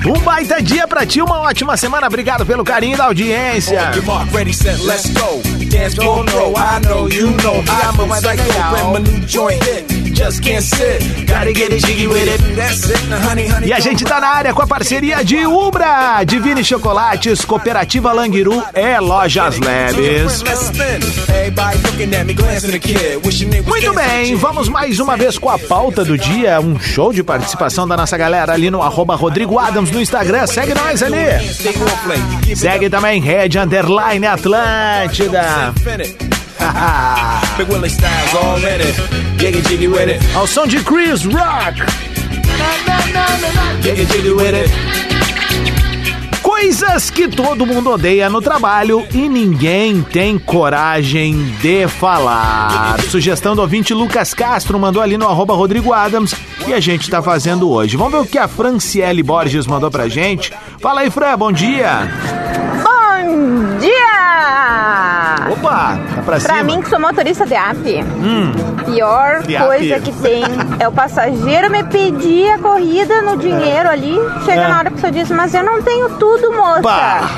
Um 0.08 0.20
baita 0.20 0.62
dia 0.62 0.88
pra 0.88 1.06
ti, 1.06 1.20
uma 1.20 1.40
ótima 1.40 1.76
semana. 1.76 2.06
Obrigado 2.06 2.46
pelo 2.46 2.64
carinho 2.64 2.96
da 2.96 3.06
audiência. 3.06 3.80
Dance 5.76 5.96
floor. 5.96 6.24
No, 6.24 6.56
I 6.56 6.80
know, 6.80 7.08
you 7.08 7.32
know. 7.44 7.62
I 7.68 7.92
move 7.98 8.16
psycho 8.18 8.44
when 8.74 8.94
my 8.94 9.12
new 9.12 9.20
joint 9.28 9.64
hit. 9.64 10.06
Just 10.16 10.42
can't 10.42 10.64
sit. 10.64 11.28
Gotta 11.28 11.52
get 11.52 11.74
it 11.74 11.84
jiggy 11.86 12.08
with 12.08 12.28
it. 12.28 12.40
That's 12.56 12.90
it. 12.90 13.10
Now, 13.10 13.20
honey, 13.20 13.48
honey. 13.48 13.68
E 13.68 13.74
a 13.74 13.80
gente 13.82 14.06
tá 14.06 14.22
na 14.22 14.30
área 14.30 14.54
com 14.54 14.62
a 14.62 14.68
parceria 14.68 15.26
de 15.26 15.46
Ubra, 15.46 16.24
Divine 16.24 16.64
Chocolates, 16.64 17.44
Cooperativa 17.44 18.14
Languiru 18.14 18.64
é 18.74 18.98
Lojas 19.00 19.60
Leves. 19.60 20.42
Muito 23.66 23.94
bem, 23.94 24.36
vamos 24.36 24.70
mais 24.70 25.00
uma 25.00 25.18
vez 25.18 25.38
com 25.38 25.50
a 25.50 25.60
pauta 25.60 26.06
do 26.06 26.18
dia, 26.18 26.62
um 26.62 26.80
show 26.80 27.12
de 27.12 27.22
participação 27.22 27.86
da 27.86 27.98
nossa 27.98 28.18
galera 28.18 28.54
ali 28.54 28.72
no 28.72 28.82
arroba 28.82 29.16
Rodrigo 29.16 29.60
Adams 29.60 29.92
no 29.92 30.02
Instagram, 30.02 30.48
segue 30.48 30.74
nós 30.74 31.04
ali. 31.04 31.26
Segue 32.56 32.90
também 32.90 33.20
Red 33.20 33.60
Underline 33.60 34.28
Atlântida. 34.28 35.65
Big 37.58 37.70
Willie 37.70 37.90
Styles 37.90 38.36
all 38.36 38.58
in 38.58 38.82
it. 38.82 38.96
Jiggy 39.38 39.62
jiggy 39.62 39.88
with 39.88 40.10
it. 40.10 40.22
Ao 40.36 40.46
som 40.46 40.68
de 40.68 40.84
Chris 40.84 41.26
Rock. 41.26 41.82
Coisas 46.42 47.10
que 47.10 47.28
todo 47.28 47.66
mundo 47.66 47.92
odeia 47.92 48.30
no 48.30 48.42
trabalho 48.42 49.06
e 49.14 49.28
ninguém 49.30 50.02
tem 50.02 50.38
coragem 50.38 51.36
de 51.62 51.88
falar. 51.88 53.00
Sugestão 53.10 53.56
do 53.56 53.62
ouvinte 53.62 53.94
Lucas 53.94 54.34
Castro 54.34 54.80
mandou 54.80 55.02
ali 55.02 55.18
no 55.18 55.28
arroba 55.28 55.54
Rodrigo 55.54 55.94
Adams 55.94 56.34
e 56.68 56.74
a 56.74 56.80
gente 56.80 57.10
tá 57.10 57.22
fazendo 57.22 57.70
hoje. 57.70 57.98
Vamos 57.98 58.14
ver 58.14 58.20
o 58.20 58.26
que 58.26 58.38
a 58.38 58.48
Franciele 58.48 59.24
Borges 59.24 59.68
mandou 59.68 59.92
pra 59.92 60.08
gente. 60.08 60.52
Fala 60.80 61.02
aí, 61.02 61.10
Fran, 61.10 61.38
bom 61.38 61.52
dia. 61.52 62.10
Bom 62.84 63.75
Opa, 65.52 65.98
tá 66.16 66.22
pra 66.24 66.40
cima. 66.40 66.54
Pra 66.54 66.64
mim 66.64 66.82
que 66.82 66.90
sou 66.90 67.00
motorista 67.00 67.46
de 67.46 67.54
app, 67.54 68.04
Hum, 68.18 68.52
pior 68.86 69.42
De 69.44 69.58
coisa 69.58 69.96
app. 69.96 70.02
que 70.06 70.12
tem 70.22 70.44
é 70.80 70.88
o 70.88 70.92
passageiro 70.92 71.70
me 71.70 71.84
pedir 71.84 72.50
a 72.52 72.60
corrida 72.60 73.22
no 73.22 73.38
dinheiro 73.38 73.90
ali. 73.90 74.16
Chega 74.46 74.62
É. 74.62 74.68
na 74.68 74.80
hora 74.80 74.90
que 74.90 74.96
pessoa 74.96 75.12
diz, 75.12 75.30
mas 75.32 75.54
eu 75.54 75.64
não 75.64 75.82
tenho 75.82 76.10
tudo, 76.18 76.52
moça. 76.52 76.82
Pá. 76.82 77.30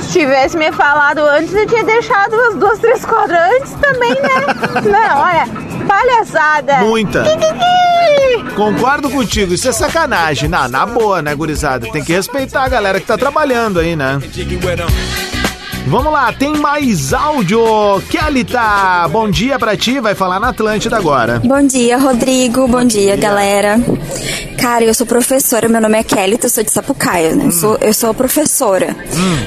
Se 0.00 0.20
tivesse 0.20 0.56
me 0.56 0.70
falado 0.72 1.18
antes, 1.18 1.52
eu 1.54 1.66
tinha 1.66 1.82
deixado 1.84 2.34
umas 2.34 2.54
duas, 2.56 2.78
três 2.78 3.04
quadras 3.04 3.40
antes 3.56 3.72
também, 3.74 4.10
né? 4.10 4.80
não, 4.90 5.20
olha, 5.20 5.48
palhaçada. 5.88 6.76
Muita. 6.78 7.22
Kikiki. 7.24 8.54
concordo 8.54 9.10
contigo, 9.10 9.54
isso 9.54 9.68
é 9.68 9.72
sacanagem. 9.72 10.48
Na, 10.48 10.68
na 10.68 10.86
boa, 10.86 11.20
né, 11.20 11.34
gurizada? 11.34 11.88
Tem 11.90 12.04
que 12.04 12.12
respeitar 12.12 12.62
a 12.64 12.68
galera 12.68 13.00
que 13.00 13.06
tá 13.06 13.16
trabalhando 13.18 13.80
aí, 13.80 13.96
né? 13.96 14.20
Vamos 15.86 16.12
lá, 16.12 16.32
tem 16.32 16.56
mais 16.56 17.12
áudio. 17.12 17.60
Kelly 18.08 18.44
tá. 18.44 19.06
Bom 19.10 19.30
dia 19.30 19.58
pra 19.58 19.76
ti, 19.76 20.00
vai 20.00 20.14
falar 20.14 20.40
na 20.40 20.48
Atlântida 20.48 20.96
agora. 20.96 21.40
Bom 21.44 21.66
dia, 21.66 21.98
Rodrigo. 21.98 22.66
Bom 22.66 22.84
dia, 22.84 23.16
galera. 23.16 23.78
Cara, 24.58 24.82
eu 24.84 24.94
sou 24.94 25.06
professora, 25.06 25.68
meu 25.68 25.80
nome 25.80 25.98
é 25.98 26.02
Kelly, 26.02 26.38
eu 26.42 26.48
sou 26.48 26.64
de 26.64 26.70
Sapucaia, 26.70 27.36
né? 27.36 27.46
Eu, 27.46 27.52
sou, 27.52 27.78
eu 27.82 27.92
sou 27.92 28.14
professora. 28.14 28.96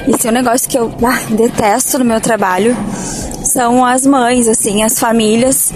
E 0.06 0.16
se 0.16 0.28
é 0.28 0.30
um 0.30 0.34
negócio 0.34 0.68
que 0.68 0.78
eu 0.78 0.94
ah, 1.02 1.18
detesto 1.28 1.98
no 1.98 2.04
meu 2.04 2.20
trabalho 2.20 2.76
são 3.42 3.84
as 3.84 4.06
mães, 4.06 4.46
assim, 4.46 4.84
as 4.84 4.98
famílias 4.98 5.72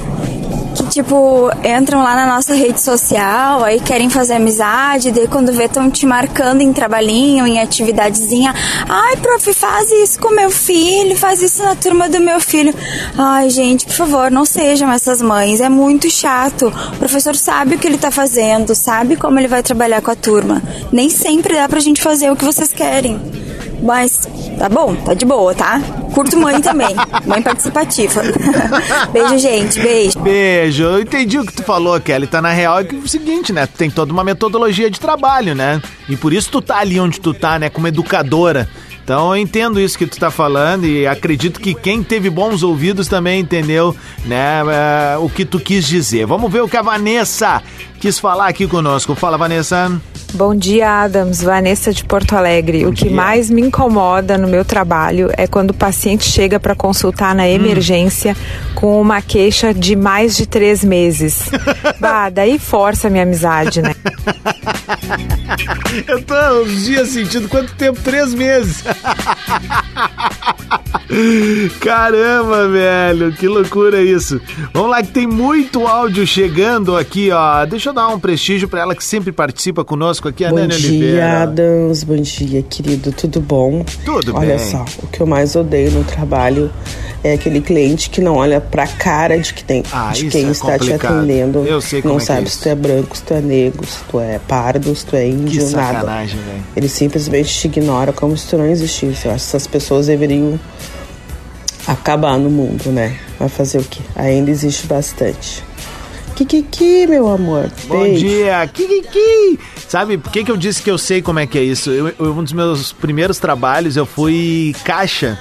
tipo, 0.92 1.50
entram 1.64 2.02
lá 2.02 2.14
na 2.14 2.26
nossa 2.26 2.54
rede 2.54 2.78
social, 2.78 3.64
aí 3.64 3.80
querem 3.80 4.10
fazer 4.10 4.34
amizade, 4.34 5.10
daí 5.10 5.26
quando 5.26 5.50
vê 5.50 5.64
estão 5.64 5.90
te 5.90 6.04
marcando 6.04 6.60
em 6.60 6.70
trabalhinho, 6.70 7.46
em 7.46 7.58
atividadezinha. 7.60 8.54
Ai, 8.86 9.16
prof, 9.16 9.54
faz 9.54 9.90
isso 9.90 10.20
com 10.20 10.34
meu 10.34 10.50
filho, 10.50 11.16
faz 11.16 11.40
isso 11.40 11.62
na 11.62 11.74
turma 11.74 12.10
do 12.10 12.20
meu 12.20 12.38
filho. 12.38 12.74
Ai, 13.16 13.48
gente, 13.48 13.86
por 13.86 13.94
favor, 13.94 14.30
não 14.30 14.44
sejam 14.44 14.92
essas 14.92 15.22
mães, 15.22 15.62
é 15.62 15.68
muito 15.68 16.10
chato. 16.10 16.66
O 16.66 16.98
professor 16.98 17.34
sabe 17.34 17.76
o 17.76 17.78
que 17.78 17.86
ele 17.86 17.96
tá 17.96 18.10
fazendo, 18.10 18.74
sabe 18.74 19.16
como 19.16 19.38
ele 19.38 19.48
vai 19.48 19.62
trabalhar 19.62 20.02
com 20.02 20.10
a 20.10 20.16
turma. 20.16 20.62
Nem 20.92 21.08
sempre 21.08 21.54
dá 21.54 21.66
pra 21.68 21.80
gente 21.80 22.02
fazer 22.02 22.30
o 22.30 22.36
que 22.36 22.44
vocês 22.44 22.70
querem. 22.70 23.18
Mas 23.82 24.28
tá 24.58 24.68
bom, 24.68 24.94
tá 24.94 25.14
de 25.14 25.24
boa, 25.24 25.54
tá? 25.54 25.80
Curto 26.14 26.38
mãe 26.38 26.60
também, 26.60 26.94
mãe 27.26 27.42
participativa. 27.42 28.22
Beijo, 29.12 29.38
gente, 29.38 29.80
beijo. 29.80 30.18
Beijo, 30.20 30.82
eu 30.84 31.00
entendi 31.00 31.38
o 31.38 31.44
que 31.44 31.52
tu 31.52 31.62
falou, 31.62 32.00
Kelly. 32.00 32.26
Tá 32.26 32.40
na 32.40 32.50
real 32.50 32.80
é 32.80 32.84
que 32.84 32.96
é 32.96 32.98
o 32.98 33.08
seguinte, 33.08 33.52
né? 33.52 33.66
Tu 33.66 33.76
tem 33.76 33.90
toda 33.90 34.12
uma 34.12 34.24
metodologia 34.24 34.90
de 34.90 34.98
trabalho, 35.00 35.54
né? 35.54 35.80
E 36.08 36.16
por 36.16 36.32
isso 36.32 36.50
tu 36.50 36.60
tá 36.62 36.78
ali 36.78 36.98
onde 36.98 37.20
tu 37.20 37.32
tá, 37.34 37.58
né? 37.58 37.68
Como 37.68 37.88
educadora. 37.88 38.68
Então 39.04 39.34
eu 39.34 39.42
entendo 39.42 39.80
isso 39.80 39.98
que 39.98 40.06
tu 40.06 40.18
tá 40.18 40.30
falando 40.30 40.86
e 40.86 41.06
acredito 41.06 41.60
que 41.60 41.74
quem 41.74 42.02
teve 42.02 42.30
bons 42.30 42.62
ouvidos 42.62 43.08
também 43.08 43.40
entendeu, 43.40 43.96
né, 44.24 44.60
eh, 44.60 45.16
o 45.18 45.28
que 45.28 45.44
tu 45.44 45.58
quis 45.58 45.84
dizer. 45.86 46.24
Vamos 46.24 46.50
ver 46.52 46.60
o 46.60 46.68
que 46.68 46.76
a 46.76 46.82
Vanessa 46.82 47.60
quis 47.98 48.18
falar 48.18 48.46
aqui 48.46 48.66
conosco. 48.68 49.14
Fala, 49.16 49.36
Vanessa. 49.36 50.00
Bom 50.34 50.54
dia, 50.54 51.02
Adams. 51.02 51.42
Vanessa 51.42 51.92
de 51.92 52.02
Porto 52.04 52.34
Alegre. 52.34 52.86
o 52.86 52.92
que 52.92 53.10
mais 53.10 53.50
me 53.50 53.60
incomoda 53.60 54.38
no 54.38 54.48
meu 54.48 54.64
trabalho 54.64 55.30
é 55.36 55.46
quando 55.46 55.70
o 55.70 55.74
paciente 55.74 56.24
chega 56.24 56.58
para 56.58 56.74
consultar 56.74 57.34
na 57.34 57.46
emergência 57.46 58.34
com 58.74 59.00
uma 59.00 59.20
queixa 59.20 59.74
de 59.74 59.94
mais 59.94 60.34
de 60.34 60.46
três 60.46 60.82
meses. 60.82 61.50
bah, 62.00 62.30
daí 62.30 62.58
força 62.58 63.08
a 63.08 63.10
minha 63.10 63.24
amizade, 63.24 63.82
né? 63.82 63.94
Eu 66.08 66.22
tô 66.22 66.34
uns 66.62 66.84
dias 66.84 67.08
sentindo 67.10 67.48
quanto 67.48 67.74
tempo? 67.74 68.00
Três 68.00 68.32
meses. 68.32 68.82
Caramba, 71.80 72.68
velho, 72.68 73.32
que 73.32 73.46
loucura 73.46 74.02
isso. 74.02 74.40
Vamos 74.72 74.90
lá 74.90 75.02
que 75.02 75.10
tem 75.12 75.26
muito 75.26 75.86
áudio 75.86 76.26
chegando 76.26 76.96
aqui, 76.96 77.30
ó. 77.30 77.64
Deixa 77.66 77.90
eu 77.90 77.92
dar 77.92 78.08
um 78.08 78.18
prestígio 78.18 78.68
pra 78.68 78.80
ela 78.80 78.94
que 78.94 79.04
sempre 79.04 79.32
participa 79.32 79.84
conosco 79.84 80.28
aqui, 80.28 80.44
a 80.44 80.50
Bom 80.50 80.56
Nani 80.56 80.74
dia, 80.76 80.88
Oliveira. 80.90 81.42
Adams. 81.42 82.04
Bom 82.04 82.16
dia, 82.16 82.62
querido. 82.62 83.12
Tudo 83.12 83.40
bom? 83.40 83.84
Tudo 84.04 84.34
Olha 84.36 84.56
bem. 84.56 84.70
só, 84.70 84.84
o 85.02 85.06
que 85.08 85.20
eu 85.20 85.26
mais 85.26 85.54
odeio 85.56 85.90
no 85.90 86.04
trabalho 86.04 86.70
é 87.22 87.34
aquele 87.34 87.60
cliente 87.60 88.10
que 88.10 88.20
não 88.20 88.36
olha 88.36 88.60
pra 88.60 88.86
cara 88.86 89.38
de, 89.38 89.52
que 89.54 89.62
tem, 89.64 89.82
Ah, 89.92 90.10
de 90.12 90.26
quem 90.28 90.46
é 90.46 90.50
está 90.50 90.72
te 90.78 90.80
complicado. 90.86 91.18
atendendo. 91.18 91.64
Eu 91.66 91.80
sei 91.80 92.02
como 92.02 92.14
não 92.14 92.20
é 92.20 92.22
é 92.22 92.26
sabe 92.26 92.46
isso. 92.46 92.56
se 92.56 92.62
tu 92.62 92.68
é 92.68 92.74
branco, 92.74 93.16
se 93.16 93.22
tu 93.22 93.34
é 93.34 93.40
negro, 93.40 93.86
se 93.86 93.98
tu 94.10 94.18
é 94.20 94.40
pardo, 94.48 94.94
se 94.94 95.06
tu 95.06 95.14
é 95.16 95.28
índio, 95.28 95.66
Que 95.66 95.72
nada. 95.74 95.94
sacanagem, 96.00 96.40
velho. 96.40 96.62
Ele 96.76 96.88
simplesmente 96.88 97.52
te 97.54 97.66
ignora 97.68 98.12
como 98.12 98.36
se 98.36 98.48
tu 98.48 98.58
não 98.58 98.66
existisse. 98.66 99.26
Eu 99.26 99.32
acho 99.32 99.44
que 99.44 99.48
essas 99.56 99.66
pessoas 99.66 100.06
deveriam 100.06 100.58
acabar 101.86 102.38
no 102.38 102.50
mundo, 102.50 102.90
né? 102.90 103.18
Vai 103.38 103.48
fazer 103.48 103.78
o 103.78 103.84
quê? 103.84 104.00
Ainda 104.16 104.50
existe 104.50 104.86
bastante. 104.86 105.62
Kikiki, 106.36 107.06
meu 107.06 107.28
amor. 107.28 107.70
Bom 107.86 108.02
Beijo. 108.02 108.24
dia, 108.26 108.66
Kikiki! 108.72 109.58
Sabe 109.86 110.16
por 110.16 110.32
que, 110.32 110.42
que 110.44 110.50
eu 110.50 110.56
disse 110.56 110.82
que 110.82 110.90
eu 110.90 110.96
sei 110.96 111.20
como 111.20 111.38
é 111.38 111.46
que 111.46 111.58
é 111.58 111.62
isso? 111.62 111.90
Eu, 111.90 112.08
eu- 112.18 112.32
um 112.32 112.42
dos 112.42 112.52
meus 112.54 112.92
primeiros 112.92 113.38
trabalhos, 113.38 113.96
eu 113.96 114.06
fui 114.06 114.74
caixa 114.84 115.38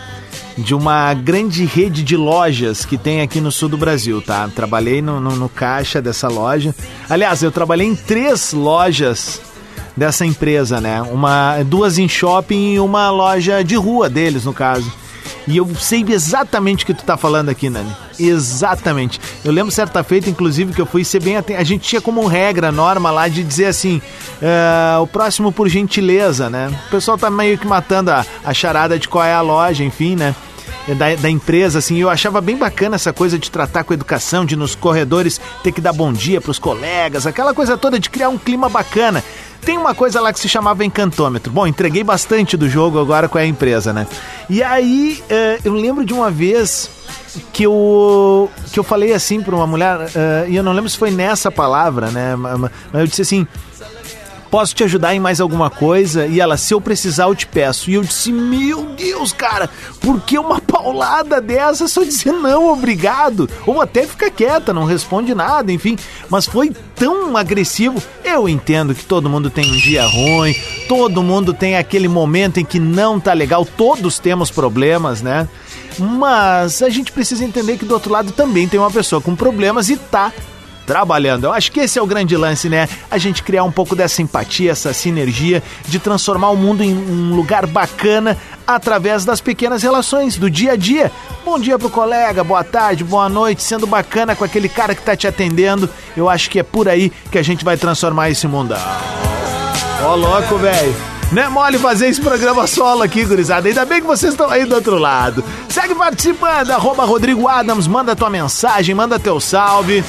de 0.57 0.75
uma 0.75 1.13
grande 1.13 1.63
rede 1.63 2.03
de 2.03 2.17
lojas 2.17 2.83
que 2.85 2.97
tem 2.97 3.21
aqui 3.21 3.39
no 3.39 3.51
sul 3.53 3.69
do 3.69 3.77
Brasil, 3.77 4.21
tá? 4.21 4.49
Trabalhei 4.53 5.01
no, 5.01 5.19
no- 5.21 5.35
no 5.37 5.47
caixa 5.47 6.01
dessa 6.01 6.27
loja. 6.27 6.75
Aliás, 7.09 7.41
eu 7.41 7.51
trabalhei 7.51 7.87
em 7.87 7.95
três 7.95 8.51
lojas 8.51 9.39
dessa 9.95 10.25
empresa, 10.25 10.81
né? 10.81 11.01
Uma, 11.03 11.63
duas 11.63 11.97
em 11.97 12.07
shopping 12.09 12.73
e 12.73 12.79
uma 12.81 13.09
loja 13.09 13.63
de 13.63 13.75
rua 13.75 14.09
deles, 14.09 14.43
no 14.43 14.53
caso. 14.53 14.91
E 15.47 15.57
eu 15.57 15.67
sei 15.75 16.05
exatamente 16.07 16.83
o 16.83 16.87
que 16.87 16.93
tu 16.93 17.03
tá 17.03 17.17
falando 17.17 17.49
aqui, 17.49 17.69
Nani. 17.69 17.91
Exatamente. 18.19 19.19
Eu 19.43 19.51
lembro 19.51 19.71
certa 19.71 20.03
feita, 20.03 20.29
inclusive, 20.29 20.73
que 20.73 20.81
eu 20.81 20.85
fui 20.85 21.03
ser 21.03 21.21
bem 21.21 21.37
atento. 21.37 21.59
A 21.59 21.63
gente 21.63 21.87
tinha 21.87 22.01
como 22.01 22.25
regra, 22.27 22.71
norma 22.71 23.09
lá, 23.11 23.27
de 23.27 23.43
dizer 23.43 23.65
assim: 23.65 24.01
"Ah, 24.41 24.99
o 25.01 25.07
próximo 25.07 25.51
por 25.51 25.67
gentileza, 25.67 26.49
né? 26.49 26.71
O 26.87 26.91
pessoal 26.91 27.17
tá 27.17 27.29
meio 27.29 27.57
que 27.57 27.67
matando 27.67 28.11
a, 28.11 28.25
a 28.43 28.53
charada 28.53 28.99
de 28.99 29.07
qual 29.07 29.23
é 29.23 29.33
a 29.33 29.41
loja, 29.41 29.83
enfim, 29.83 30.15
né? 30.15 30.35
Da, 30.97 31.15
da 31.15 31.29
empresa, 31.29 31.77
assim, 31.77 31.97
eu 31.97 32.09
achava 32.09 32.41
bem 32.41 32.57
bacana 32.57 32.95
essa 32.95 33.13
coisa 33.13 33.37
de 33.37 33.51
tratar 33.51 33.83
com 33.83 33.93
educação, 33.93 34.43
de 34.43 34.55
nos 34.55 34.73
corredores 34.73 35.39
ter 35.63 35.71
que 35.71 35.79
dar 35.79 35.93
bom 35.93 36.11
dia 36.11 36.41
pros 36.41 36.57
colegas, 36.57 37.27
aquela 37.27 37.53
coisa 37.53 37.77
toda 37.77 37.99
de 37.99 38.09
criar 38.09 38.29
um 38.29 38.37
clima 38.37 38.67
bacana. 38.67 39.23
Tem 39.61 39.77
uma 39.77 39.93
coisa 39.93 40.19
lá 40.19 40.33
que 40.33 40.39
se 40.39 40.49
chamava 40.49 40.83
encantômetro. 40.83 41.51
Bom, 41.53 41.67
entreguei 41.67 42.03
bastante 42.03 42.57
do 42.57 42.67
jogo 42.67 42.99
agora 42.99 43.29
com 43.29 43.37
a 43.37 43.45
empresa, 43.45 43.93
né? 43.93 44.07
E 44.49 44.63
aí, 44.63 45.23
eh, 45.29 45.59
eu 45.63 45.73
lembro 45.73 46.03
de 46.03 46.13
uma 46.13 46.31
vez 46.31 46.89
que 47.53 47.63
eu, 47.63 48.49
que 48.73 48.79
eu 48.79 48.83
falei 48.83 49.13
assim 49.13 49.41
pra 49.41 49.55
uma 49.55 49.67
mulher, 49.67 50.09
eh, 50.15 50.45
e 50.49 50.55
eu 50.55 50.63
não 50.63 50.73
lembro 50.73 50.89
se 50.89 50.97
foi 50.97 51.11
nessa 51.11 51.51
palavra, 51.51 52.09
né? 52.09 52.35
ma- 52.35 52.57
ma- 52.57 52.71
Mas 52.91 53.01
eu 53.01 53.07
disse 53.07 53.21
assim: 53.21 53.47
posso 54.51 54.75
te 54.75 54.83
ajudar 54.83 55.15
em 55.15 55.19
mais 55.19 55.39
alguma 55.39 55.69
coisa? 55.69 56.27
E 56.27 56.41
ela, 56.41 56.57
se 56.57 56.73
eu 56.73 56.81
precisar, 56.81 57.23
eu 57.23 57.33
te 57.33 57.47
peço. 57.47 57.89
E 57.89 57.93
eu 57.93 58.03
disse, 58.03 58.31
meu 58.31 58.83
Deus, 58.97 59.31
cara, 59.31 59.69
por 60.01 60.19
que 60.21 60.37
uma 60.37 60.59
paulada 60.59 61.39
dessa? 61.39 61.87
Só 61.87 62.03
dizer 62.03 62.33
não, 62.33 62.67
obrigado. 62.71 63.49
Ou 63.65 63.81
até 63.81 64.05
fica 64.05 64.29
quieta, 64.29 64.73
não 64.73 64.83
responde 64.83 65.33
nada, 65.33 65.71
enfim. 65.71 65.97
Mas 66.29 66.45
foi 66.45 66.71
tão 66.95 67.37
agressivo. 67.37 68.03
Eu 68.23 68.49
entendo 68.49 68.93
que 68.93 69.05
todo 69.05 69.29
mundo 69.29 69.49
tem 69.49 69.71
um 69.71 69.77
dia 69.77 70.05
ruim, 70.05 70.53
todo 70.87 71.23
mundo 71.23 71.53
tem 71.53 71.77
aquele 71.77 72.09
momento 72.09 72.59
em 72.59 72.65
que 72.65 72.79
não 72.79 73.19
tá 73.19 73.31
legal, 73.33 73.65
todos 73.65 74.19
temos 74.19 74.51
problemas, 74.51 75.21
né? 75.21 75.47
Mas 75.97 76.81
a 76.81 76.89
gente 76.89 77.11
precisa 77.11 77.43
entender 77.43 77.77
que 77.77 77.85
do 77.85 77.93
outro 77.93 78.11
lado 78.11 78.31
também 78.31 78.67
tem 78.67 78.79
uma 78.79 78.91
pessoa 78.91 79.21
com 79.21 79.35
problemas 79.35 79.89
e 79.89 79.97
tá 79.97 80.31
trabalhando. 80.91 81.45
Eu 81.45 81.53
acho 81.53 81.71
que 81.71 81.79
esse 81.79 81.97
é 81.97 82.01
o 82.01 82.05
grande 82.05 82.35
lance, 82.35 82.67
né? 82.67 82.89
A 83.09 83.17
gente 83.17 83.43
criar 83.43 83.63
um 83.63 83.71
pouco 83.71 83.95
dessa 83.95 84.21
empatia, 84.21 84.71
essa 84.71 84.91
sinergia 84.91 85.63
de 85.87 85.99
transformar 85.99 86.49
o 86.49 86.57
mundo 86.57 86.83
em 86.83 86.93
um 86.93 87.33
lugar 87.33 87.65
bacana 87.65 88.37
através 88.67 89.23
das 89.23 89.39
pequenas 89.39 89.81
relações 89.81 90.35
do 90.35 90.49
dia 90.49 90.73
a 90.73 90.75
dia. 90.75 91.09
Bom 91.45 91.57
dia 91.57 91.79
pro 91.79 91.89
colega, 91.89 92.43
boa 92.43 92.61
tarde, 92.61 93.05
boa 93.05 93.29
noite, 93.29 93.63
sendo 93.63 93.87
bacana 93.87 94.35
com 94.35 94.43
aquele 94.43 94.67
cara 94.67 94.93
que 94.93 95.01
tá 95.01 95.15
te 95.15 95.25
atendendo. 95.25 95.89
Eu 96.15 96.27
acho 96.27 96.49
que 96.49 96.59
é 96.59 96.63
por 96.63 96.89
aí 96.89 97.09
que 97.31 97.37
a 97.37 97.43
gente 97.43 97.63
vai 97.63 97.77
transformar 97.77 98.29
esse 98.29 98.45
mundão. 98.45 98.77
Ó, 100.03 100.15
louco, 100.15 100.57
velho. 100.57 100.93
Não 101.31 101.41
é 101.41 101.47
mole 101.47 101.79
fazer 101.79 102.09
esse 102.09 102.19
programa 102.19 102.67
solo 102.67 103.01
aqui, 103.03 103.23
gurizada. 103.23 103.69
Ainda 103.69 103.85
bem 103.85 104.01
que 104.01 104.07
vocês 104.07 104.33
estão 104.33 104.49
aí 104.49 104.65
do 104.65 104.75
outro 104.75 104.97
lado. 104.97 105.41
Segue 105.69 105.95
participando, 105.95 106.71
arroba 106.71 107.05
Rodrigo 107.05 107.47
Adams, 107.47 107.87
manda 107.87 108.13
tua 108.13 108.29
mensagem, 108.29 108.93
manda 108.93 109.17
teu 109.17 109.39
salve. 109.39 110.03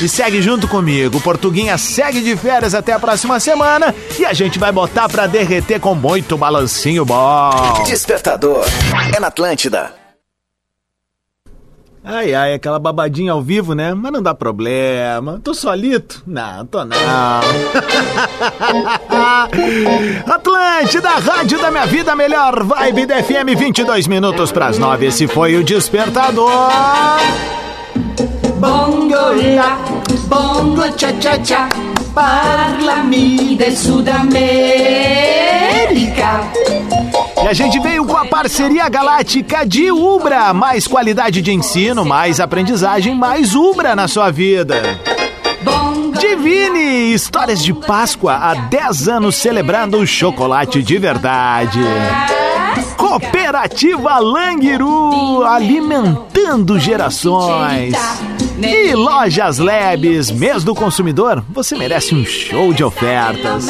E 0.00 0.08
segue 0.08 0.40
junto 0.40 0.68
comigo. 0.68 1.20
Portuguinha 1.20 1.76
segue 1.76 2.20
de 2.20 2.36
férias 2.36 2.74
até 2.74 2.92
a 2.92 3.00
próxima 3.00 3.40
semana. 3.40 3.92
E 4.18 4.24
a 4.24 4.32
gente 4.32 4.58
vai 4.58 4.70
botar 4.70 5.08
pra 5.08 5.26
derreter 5.26 5.80
com 5.80 5.94
muito 5.94 6.36
balancinho 6.36 7.04
bom. 7.04 7.82
Despertador. 7.84 8.64
É 9.14 9.18
na 9.18 9.26
Atlântida. 9.26 9.98
Ai, 12.10 12.32
ai, 12.32 12.54
aquela 12.54 12.78
babadinha 12.78 13.32
ao 13.32 13.42
vivo, 13.42 13.74
né? 13.74 13.92
Mas 13.92 14.10
não 14.10 14.22
dá 14.22 14.34
problema. 14.34 15.38
Tô 15.44 15.52
solito? 15.52 16.22
Não, 16.26 16.64
tô 16.64 16.82
não. 16.82 16.96
Atlântida, 20.26 21.10
rádio 21.10 21.60
da 21.60 21.70
minha 21.70 21.86
vida, 21.86 22.16
melhor 22.16 22.62
vibe 22.62 23.04
da 23.04 23.22
FM, 23.22 23.58
22 23.58 24.06
minutos 24.06 24.50
pras 24.50 24.78
9. 24.78 25.04
Esse 25.04 25.26
foi 25.26 25.56
o 25.56 25.64
Despertador. 25.64 26.70
Bongo 28.58 29.32
la, 29.54 29.78
bongo 30.26 30.90
cha 30.96 31.12
cha 31.20 31.38
cha, 31.44 31.68
parlami 32.12 33.54
del 33.56 33.76
Sud 33.76 34.08
America. 34.10 34.48
E 37.40 37.46
a 37.46 37.52
gente 37.52 37.78
veio 37.78 38.04
com 38.04 38.16
a 38.16 38.24
parceria 38.26 38.88
galáctica 38.88 39.64
de 39.64 39.92
Ubra. 39.92 40.52
Mais 40.52 40.88
qualidade 40.88 41.40
de 41.40 41.52
ensino, 41.52 42.04
mais 42.04 42.40
aprendizagem, 42.40 43.14
mais 43.14 43.54
Ubra 43.54 43.94
na 43.94 44.08
sua 44.08 44.30
vida. 44.32 44.82
Divine, 46.18 47.14
histórias 47.14 47.62
de 47.62 47.72
Páscoa 47.72 48.34
há 48.34 48.54
10 48.54 49.08
anos 49.08 49.36
celebrando 49.36 49.98
o 49.98 50.06
chocolate 50.06 50.82
de 50.82 50.98
verdade. 50.98 51.78
Cooperativa 52.96 54.18
Langiru, 54.18 55.44
alimentando 55.44 56.78
gerações. 56.78 57.94
E 58.60 58.94
Lojas 58.94 59.58
Labs, 59.58 60.30
mês 60.30 60.64
do 60.64 60.74
consumidor, 60.74 61.44
você 61.48 61.76
merece 61.76 62.14
um 62.14 62.24
show 62.24 62.72
de 62.72 62.82
ofertas. 62.82 63.68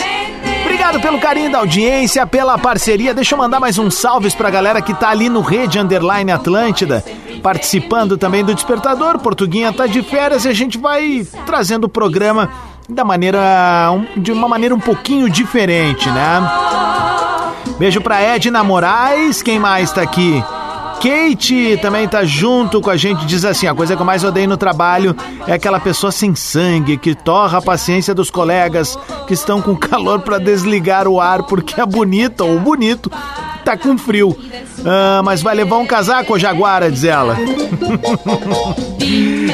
Obrigado 0.62 1.01
pelo 1.01 1.20
carinho 1.20 1.51
da 1.51 1.59
audiência, 1.59 2.27
pela 2.27 2.57
parceria. 2.57 3.12
Deixa 3.12 3.35
eu 3.35 3.38
mandar 3.38 3.61
mais 3.61 3.79
uns 3.79 3.94
salves 3.94 4.35
pra 4.35 4.51
galera 4.51 4.81
que 4.81 4.94
tá 4.94 5.11
ali 5.11 5.29
no 5.29 5.40
Rede 5.40 5.79
Underline 5.79 6.33
Atlântida, 6.33 7.05
participando 7.42 8.16
também 8.16 8.44
do 8.44 8.55
Despertador. 8.55 9.18
Portuguinha 9.18 9.72
tá 9.72 9.87
de 9.87 10.03
férias 10.03 10.44
e 10.44 10.48
a 10.48 10.55
gente 10.55 10.79
vai 10.79 11.27
trazendo 11.44 11.85
o 11.85 11.88
programa 11.88 12.51
da 12.88 13.05
maneira 13.05 13.40
de 14.16 14.33
uma 14.33 14.48
maneira 14.48 14.74
um 14.74 14.81
pouquinho 14.81 15.29
diferente, 15.29 16.09
né? 16.11 16.51
Beijo 17.79 18.01
pra 18.01 18.20
Edna 18.20 18.64
Moraes, 18.64 19.42
quem 19.42 19.59
mais 19.59 19.92
tá 19.92 20.01
aqui? 20.01 20.42
Kate 21.01 21.79
também 21.81 22.09
tá 22.09 22.25
junto 22.25 22.81
com 22.81 22.91
a 22.91 22.97
gente, 22.97 23.25
diz 23.25 23.45
assim: 23.45 23.67
a 23.67 23.75
coisa 23.75 23.95
que 23.95 24.03
eu 24.03 24.07
mais 24.07 24.25
odeio 24.25 24.49
no 24.49 24.57
trabalho 24.57 25.15
é 25.47 25.53
aquela 25.53 25.79
pessoa 25.79 26.11
sem 26.11 26.35
sangue 26.35 26.97
que 26.97 27.15
torra 27.15 27.59
a 27.59 27.63
paciência 27.63 28.15
dos 28.15 28.31
colegas 28.31 28.99
que 29.27 29.35
estão 29.35 29.63
com 29.63 29.75
calor 29.79 30.21
para 30.21 30.39
desligar 30.39 31.07
o 31.07 31.21
ar 31.21 31.45
porque 31.45 31.81
a 31.81 31.87
bonita 31.87 32.45
ou 32.45 32.59
bonito 32.59 33.11
tá 33.68 33.76
com 33.76 33.98
frio. 33.98 34.35
Ah, 34.87 35.20
mas 35.22 35.42
vai 35.42 35.54
levar 35.54 35.76
um 35.76 35.87
casaco, 35.87 36.38
Jaguara, 36.38 36.90
diz 36.90 37.04
ela. 37.04 37.37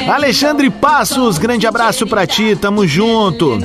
Alexandre 0.07 0.69
Passos, 0.69 1.37
grande 1.37 1.67
abraço 1.67 2.07
pra 2.07 2.25
ti, 2.25 2.55
tamo 2.55 2.87
junto. 2.87 3.59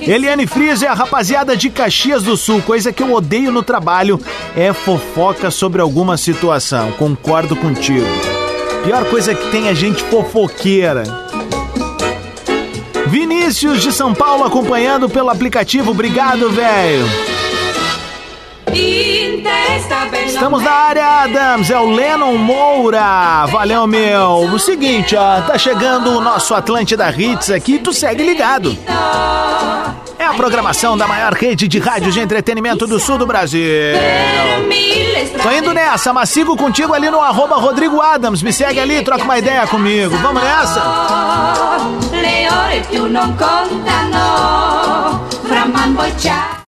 Eliane 0.00 0.44
Frias 0.46 0.82
é 0.82 0.88
a 0.88 0.94
rapaziada 0.94 1.56
de 1.56 1.70
Caxias 1.70 2.24
do 2.24 2.36
Sul. 2.36 2.60
Coisa 2.62 2.92
que 2.92 3.02
eu 3.02 3.12
odeio 3.12 3.52
no 3.52 3.62
trabalho 3.62 4.20
é 4.56 4.72
fofoca 4.72 5.52
sobre 5.52 5.80
alguma 5.80 6.16
situação. 6.16 6.90
Concordo 6.92 7.54
contigo. 7.54 8.06
Pior 8.82 9.04
coisa 9.04 9.34
que 9.34 9.50
tem 9.50 9.68
é 9.68 9.74
gente 9.74 10.02
fofoqueira. 10.04 11.04
Vinícius 13.06 13.82
de 13.82 13.92
São 13.92 14.12
Paulo 14.12 14.44
acompanhando 14.44 15.08
pelo 15.08 15.30
aplicativo. 15.30 15.92
Obrigado, 15.92 16.50
velho. 16.50 17.06
Estamos 20.26 20.62
na 20.62 20.70
área, 20.70 21.22
Adams, 21.22 21.70
é 21.70 21.78
o 21.78 21.90
Lennon 21.90 22.36
Moura. 22.36 23.46
Valeu, 23.46 23.86
meu. 23.86 24.50
O 24.52 24.58
seguinte, 24.58 25.14
ó, 25.16 25.40
tá 25.42 25.58
chegando 25.58 26.10
o 26.10 26.20
nosso 26.20 26.54
Atlântida 26.54 27.10
Hits 27.10 27.50
aqui, 27.50 27.78
tu 27.78 27.92
segue 27.92 28.22
ligado. 28.22 28.76
É 30.18 30.24
a 30.24 30.34
programação 30.34 30.96
da 30.96 31.06
maior 31.06 31.32
rede 31.34 31.68
de 31.68 31.78
rádios 31.78 32.14
de 32.14 32.20
entretenimento 32.20 32.86
do 32.86 32.98
sul 32.98 33.18
do 33.18 33.26
Brasil. 33.26 33.94
Tô 35.42 35.50
indo 35.50 35.74
nessa, 35.74 36.12
mas 36.12 36.30
sigo 36.30 36.56
contigo 36.56 36.94
ali 36.94 37.10
no 37.10 37.20
arroba 37.20 37.56
Rodrigo 37.56 38.00
Adams. 38.00 38.42
Me 38.42 38.52
segue 38.52 38.80
ali, 38.80 39.02
troca 39.02 39.24
uma 39.24 39.38
ideia 39.38 39.66
comigo. 39.66 40.16
Vamos 40.16 40.42
nessa? 40.42 40.80
Le 42.12 42.48
ore 42.50 42.80
più 42.88 43.06
non 43.10 43.36
contano, 43.36 45.20
fra 45.46 45.66
man. 45.66 46.62